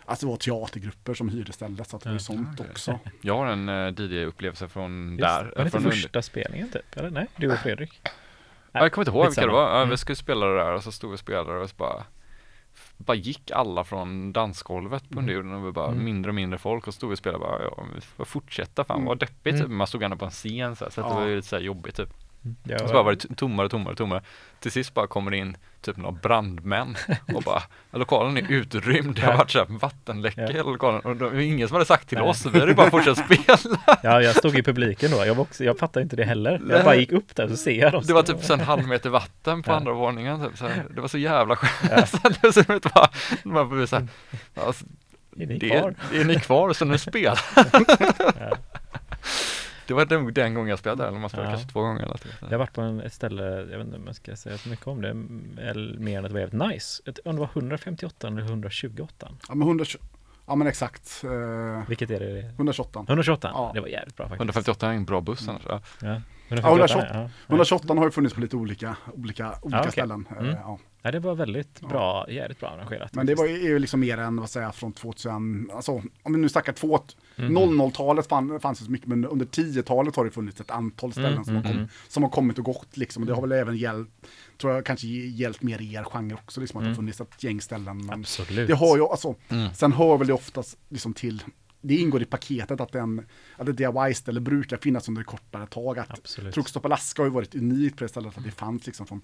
[0.05, 2.99] alltså det var teatergrupper som hyrde stället, så att det var ju sånt också.
[3.23, 5.45] Jag har en uh, DJ-upplevelse från Just, där.
[5.45, 6.97] Var det inte från under- första spelningen typ?
[6.97, 8.01] Eller nej, du och Fredrik?
[8.77, 9.69] Ja, jag kommer inte ihåg vilka det var.
[9.71, 9.91] Ja, Mm.
[9.91, 12.05] Vi skulle spela det där och så stod vi och spelade och så bara
[12.97, 16.05] bara gick alla från dansgolvet på underjorden och vi bara Mm.
[16.05, 19.19] mindre och mindre folk och stod och spelade bara ja, vi får fortsätta fan vad
[19.19, 19.65] deppigt typ.
[19.65, 19.77] Mm.
[19.77, 21.21] Man stod ändå på en scen så, här, så att det Ja.
[21.21, 22.09] var ju lite så här jobbigt typ.
[22.65, 24.23] Ja, Och så bara var det tommare och tommare och tommare.
[24.61, 26.97] Till sist bara kommer det in typ några brandmän
[27.35, 29.15] och bara "Ja, lokalen är utrymd.
[29.17, 29.37] Det har Ja.
[29.37, 30.51] varit så här vattenläcka Ja.
[30.51, 32.27] i lokalen och det var ingen som hade sagt till Nej.
[32.29, 33.79] oss vi hade bara fortsatt spela.
[34.03, 35.27] ja, jag stod i publiken då.
[35.27, 36.61] Jag, var också, jag fattade inte det heller.
[36.71, 38.03] Jag bara gick upp där så ser jag dem.
[38.07, 39.75] Det var typ så en halv meter vatten på Ja.
[39.77, 40.45] andra våningen.
[40.49, 40.85] Typ, så här.
[40.95, 42.09] Det var så jävla skönt.
[42.09, 43.09] så det var så roligt bara,
[43.45, 44.09] man så här,
[44.55, 44.85] alltså,
[45.39, 45.95] Är ni det, kvar?
[46.15, 47.41] är ni kvar så nu spelar?
[48.41, 48.57] Ja.
[49.89, 51.57] Det var den, den gången jag spelade där, eller man spelade Ja.
[51.57, 52.21] kanske två gånger eller.
[52.41, 54.69] Jag har varit på en, ett ställe, jag vet inte om jag ska säga så
[54.69, 55.09] mycket om det,
[55.63, 57.03] eller mer än att det var jävligt nice.
[57.07, 59.29] Ett, om det var 158 eller 128.
[59.49, 59.85] Ja men, 100,
[60.47, 62.39] ja, men exakt, eh, Vilket är det?
[62.41, 63.05] 128.
[63.09, 63.51] 128?
[63.55, 63.71] Ja.
[63.75, 64.41] Det var jävligt bra faktiskt.
[64.41, 65.63] 158 är en bra buss annars.
[65.69, 65.81] Ja.
[66.03, 67.09] Ja, Ja, 158, 128.
[67.15, 67.31] ja.
[67.47, 69.93] 128 har ju funnits på lite olika, olika, olika okej.
[69.93, 70.27] ställen.
[70.31, 70.51] eh, Mm.
[70.55, 70.79] Ja.
[71.03, 73.15] ja, det var väldigt bra, jävligt bra arrangerat.
[73.15, 75.93] Men det var ju, är ju liksom mer än, vad säger jag, från 2000, alltså
[76.23, 76.99] om vi nu snackar två,
[77.39, 77.57] Mm.
[77.81, 81.33] 00-talet fann, fanns det så mycket, men under 10-talet har det funnits ett antal ställen
[81.33, 81.89] Mm, som, har mm, kom, mm.
[82.09, 83.23] som har kommit och gått liksom.
[83.23, 84.27] Och det har väl även hjälpt,
[84.61, 87.43] tror jag kanske hjälpt mer i er genre också, liksom, att det har funnits ett
[87.45, 88.07] gäng ställen.
[88.07, 88.69] Men Absolut.
[88.69, 89.75] det har ju, alltså, Mm.
[89.75, 91.43] sen hör väl det oftast liksom till,
[91.81, 93.27] det ingår i paketet att, en,
[93.57, 95.99] att ett DIY-ställe brukar finnas under kortare tag.
[95.99, 96.25] Att.
[96.55, 99.21] Truckstop Alaska har ju varit unikt på det stället att det fanns liksom från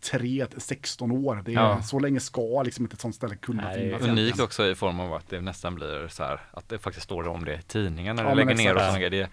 [0.00, 1.42] 2003 till 16 år.
[1.44, 1.82] Det är, Ja.
[1.82, 4.02] Så länge ska liksom inte ett sånt ställe kunna Nej, finnas.
[4.02, 4.44] Unikt egentligen.
[4.44, 7.44] också i form av att det nästan blir så här att det faktiskt står om
[7.44, 9.28] det i tidningen när Ja, det men lägger ner och sådana grejer.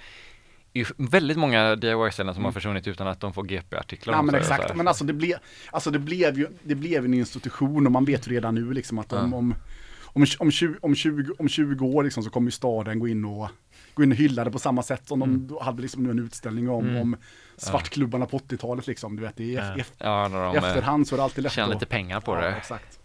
[0.73, 4.13] Det är ju väldigt många DIY-ställen som har försvunnit utan att de får GP-artiklar.
[4.13, 5.39] Ja men exakt, men alltså det, ble,
[5.71, 8.99] alltså det blev ju det blev en institution och man vet ju redan nu liksom
[8.99, 9.37] att om, Ja.
[9.37, 9.55] om,
[10.03, 13.49] om, om, 20, om, 20, om 20 år liksom så kommer staden gå in och
[13.97, 15.47] gå in och hylla det på samma sätt som Mm.
[15.47, 17.15] de hade liksom nu en utställning om, om
[17.57, 19.15] svartklubbarna på 80-talet liksom.
[19.15, 20.27] Du vet, det är Ja.
[20.27, 22.55] i de efterhand så är det alltid lätt att- lite pengar på ja, det.
[22.55, 22.99] Exakt.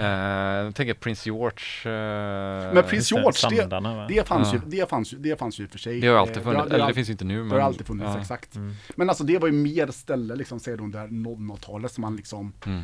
[0.00, 1.58] Eh, jag tänker Prince George.
[1.84, 4.60] eh, Men det, George, det, Sandarna, det, fanns Ja.
[4.64, 6.00] ju, det, fanns ju, det fanns ju i och för sig.
[6.00, 7.48] det har alltid Eh, funnits, det har- eller det finns ju inte nu men.
[7.48, 8.20] Det har alltid funnits, ja.
[8.20, 8.56] exakt.
[8.56, 8.74] Mm.
[8.96, 12.52] Men alltså det var ju mer ställe, liksom, säger du, under 00-talet som man liksom
[12.66, 12.82] Mm.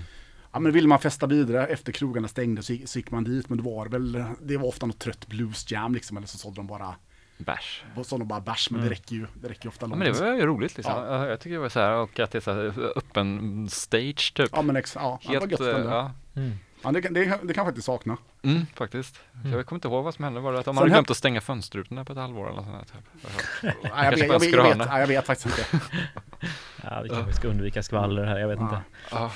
[0.53, 3.49] Ja men ville man festa vidare efter krogarna stängde så gick, så gick man dit
[3.49, 6.67] men det var väl, det var ofta något trött bluesjam liksom eller så sålde de
[6.67, 6.95] bara,
[7.37, 7.85] Bärs.
[8.05, 9.99] sålde de bara bärs men det räcker ju, det räcker ju ofta Ja, långt.
[10.05, 10.95] men det var ju roligt liksom.
[10.97, 11.17] Ja.
[11.17, 11.27] Ja.
[11.29, 14.51] Jag tycker det var så här och att det är så här öppen stage typ.
[14.53, 15.89] Ja men ex, ja, det var gött ändå.
[15.91, 16.11] ja.
[16.37, 16.53] Mm.
[16.83, 18.17] Ja, det, kan- det, det kan jag faktiskt sakna.
[18.43, 19.21] Mm, faktiskt.
[19.53, 20.41] Jag kommer inte ihåg vad som hände.
[20.41, 22.73] Var det att de hade här- glömt att stänga fönsterrutorna på ett halvår eller sånt
[22.73, 23.75] där, typ?
[23.83, 25.87] Nej, jag, vet, jag, vet, jag, vet, nej, jag vet faktiskt inte.
[26.83, 28.79] Ja, vi kanske ska undvika skvaller här, jag vet inte.
[29.11, 29.33] Ja,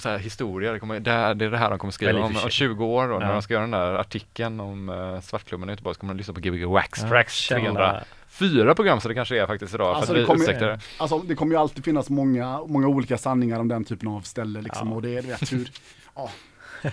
[0.00, 2.24] så här, historia, det, kommer, det, här, det är det här de kommer skriva om
[2.24, 2.50] om sig.
[2.50, 3.32] 20 år då, när Ja.
[3.32, 6.34] de ska göra den där artikeln om uh, Svartklubben i Göteborg så kommer de lyssna
[6.34, 10.12] på Gbg Wax Ja, Tracks källa- 304 program så det kanske är faktiskt idag Alltså,
[10.12, 10.80] för det kommer- det.
[10.98, 14.60] Alltså det kommer ju alltid finnas många, många olika sanningar om den typen av ställe
[14.62, 14.94] liksom Ja.
[14.94, 15.70] och det är vet hur,
[16.14, 16.30] ja.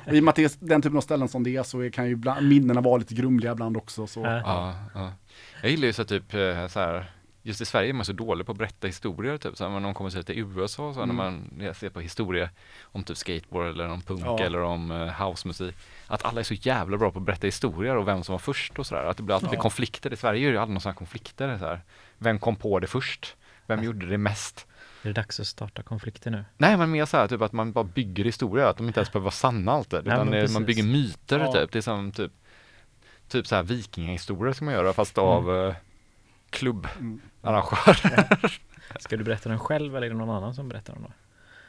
[0.07, 1.79] Och I och med att det är den typen av ställen som det är så
[1.79, 4.07] är- kan ju ibland, minnena vara lite grumliga ibland också.
[4.07, 4.19] Så.
[4.23, 4.41] Ja.
[4.45, 5.11] Ja, ja.
[5.61, 7.05] Jag gillar ju så typ eh, så här
[7.49, 9.57] just i Sverige är man så dålig på att berätta historier typ.
[9.57, 11.15] Så när man kommer sig till USA så när Mm.
[11.15, 12.49] man jag ser på historier
[12.83, 14.39] om typ skateboard eller om punk Ja.
[14.39, 15.75] eller om uh, housemusik.
[16.07, 18.79] Att alla är så jävla bra på att berätta historier och vem som var först
[18.79, 19.03] och sådär.
[19.03, 19.61] Att det blir alltid Ja.
[19.61, 20.13] konflikter.
[20.13, 21.57] I Sverige är det ju aldrig några sådana konflikter.
[21.57, 21.81] Så här.
[22.17, 23.35] Vem kom på det först?
[23.67, 24.67] Vem gjorde det mest?
[25.03, 26.45] Är det dags att starta konflikter nu?
[26.57, 29.11] Nej men mer så här typ att man bara bygger historier, att de inte ens
[29.11, 30.05] behöver vara sanna alltid.
[30.05, 31.51] Nej, Utan det, man bygger myter Ja.
[31.53, 31.71] typ.
[31.71, 32.31] Det är som typ
[33.27, 35.73] Typ så här vikingahistorier ska man göra fast av
[37.41, 38.59] klubbarrangörer.
[38.99, 41.09] Ska du berätta den själv eller är det någon annan som berättar den då?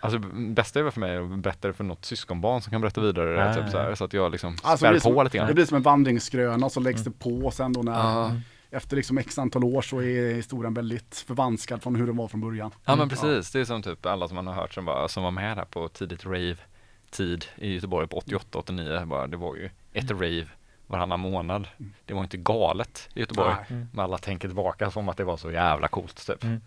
[0.03, 3.01] Alltså bästa är väl för mig att berätta det för något syskonbarn som kan berätta
[3.01, 3.97] vidare det, typ så, här, ja.
[3.97, 5.49] så att jag liksom Alltså, spär blir på som, lite grann.
[5.49, 8.33] det blir som en vandringsgröna och så läggs det på sen då när Ja.
[8.71, 12.41] efter liksom x antal år så är historien väldigt förvanskad från hur den var från
[12.41, 12.71] början.
[12.85, 15.23] Ja men precis, det är som typ alla som man har hört som var, som
[15.23, 20.11] var med här på tidigt rave-tid i Göteborg på 88-89, bara, det var ju ett
[20.11, 20.47] rave
[20.91, 21.69] varannan månad.
[22.05, 23.55] Det var inte galet i Göteborg.
[23.71, 23.87] Nej.
[23.93, 26.45] Men alla tänker tillbaka som att det var så jävla coolt typ.
[26.45, 26.61] Mm.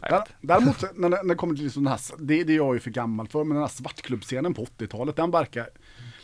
[0.00, 2.74] Där, däremot när, det- när det kommer till liksom den här, det, det är jag
[2.74, 5.68] ju för gammal för, men den här svartklubbscenen på 80-talet, den verkar,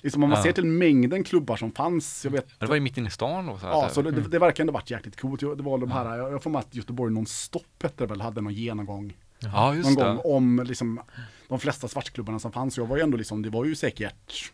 [0.02, 0.42] liksom om man Ja.
[0.42, 3.46] ser till mängden klubbar som fanns, jag vet, Det var ju mitt inne i stan
[3.46, 3.58] då.
[3.58, 5.40] Så ja så det, det, det verkar ändå varit jäkligt coolt.
[5.40, 8.40] Det var de här, jag jag får med att Göteborg Non-Stop hette det väl, hade
[8.40, 10.22] någon genomgång ja någon just gång det.
[10.22, 11.00] om liksom
[11.48, 12.76] de flesta svartklubbarna som fanns.
[12.78, 14.52] Jag var ju ändå liksom, det var ju säkert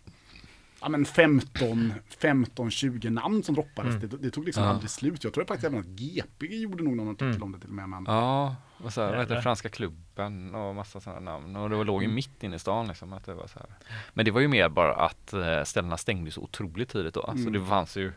[0.85, 3.95] ja, men 15, 15, 20 namn som droppades.
[3.95, 4.71] Det, det tog liksom Ja.
[4.71, 5.25] aldrig slut.
[5.25, 7.89] Jag tror faktiskt även att GP gjorde nog någon artikel om det till och med.
[7.89, 9.43] Men, Ja, och så här, vad.
[9.43, 11.57] Franska klubben och massa sådana namn.
[11.57, 12.11] Och det var- låg Mm.
[12.11, 13.13] ju mitt inne i stan liksom.
[13.13, 13.69] Att det var så här.
[14.15, 17.23] Men det var ju mer bara att eh, ställena stängde så otroligt tidigt då.
[17.27, 17.53] Så Mm.
[17.53, 18.13] det fanns ju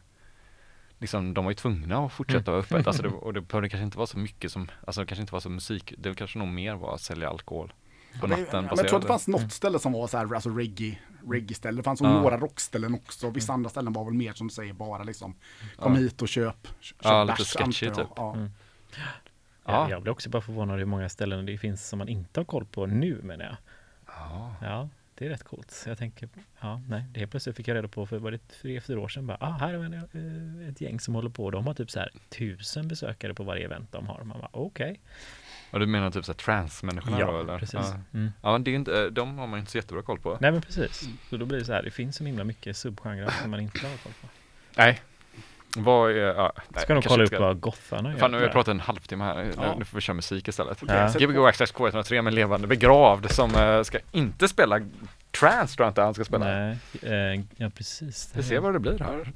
[1.00, 2.88] Liksom, de var ju tvungna att fortsätta vara öppet.
[2.88, 5.34] Alltså det, och det behövde kanske inte vara så mycket som, alltså det kanske inte
[5.34, 7.74] var så musik, det kanske nog mer var att sälja alkohol
[8.22, 8.48] på Men- natten.
[8.54, 10.98] ja, men jag tror att det fanns något ställe som var så här, alltså reggae,
[11.30, 11.78] reggae-ställe.
[11.78, 12.10] Det fanns Ja.
[12.22, 13.30] några rockställen också.
[13.30, 15.36] Vissa andra ställen var väl mer som du säger bara liksom,
[15.76, 16.00] kom Ja.
[16.00, 18.08] hit och köp, köp Ja, lite sketchy typ.
[18.16, 18.34] Ja.
[18.36, 18.50] Mm.
[18.96, 19.02] Ja.
[19.66, 19.90] Ja.
[19.90, 22.66] Jag blir också bara förvånad hur många ställen det finns som man inte har koll
[22.66, 23.56] på nu menar jag.
[24.08, 24.56] Ja.
[24.62, 25.72] Ja, det är rätt coolt.
[25.72, 26.30] Så jag tänker,
[26.62, 29.08] ja, nej, det helt plötsligt fick jag reda på för var det tre, fyra år
[29.08, 29.94] sedan bara, ah, här är en,
[30.64, 31.52] eh, ett gäng som håller på.
[31.52, 34.24] De har typ så här tusen besökare på varje event de har.
[34.24, 35.00] Man bara, okej.
[35.72, 37.60] Och du menar typ såhär transmänniskorna då Ja, eller?
[37.60, 37.74] precis.
[37.74, 37.96] Ja.
[38.14, 38.32] Mm.
[38.42, 40.38] ja, det är inte, eh, de har man inte så jättebra koll på.
[40.42, 41.10] Nej men precis.
[41.30, 43.80] Så då blir det så här, det finns så himla mycket subgenrer som man inte
[43.88, 44.28] har koll på.
[44.76, 45.02] Nej.
[45.76, 48.18] Vad är, ja, nej, Ska nog kolla upp vad gotharna gör.
[48.18, 49.76] Fan nu har jag pratat en halvtimme här, nu, Ja.
[49.80, 50.84] nu får vi köra musik istället.
[50.88, 51.08] Ja.
[51.20, 54.80] Gbg Access K103 med Levande Begravd som eh, ska inte spela
[55.40, 56.46] trance tror jag inte han ska spela.
[56.46, 58.32] Nej, eh, ja precis.
[58.36, 59.32] Vi ser vad det blir här.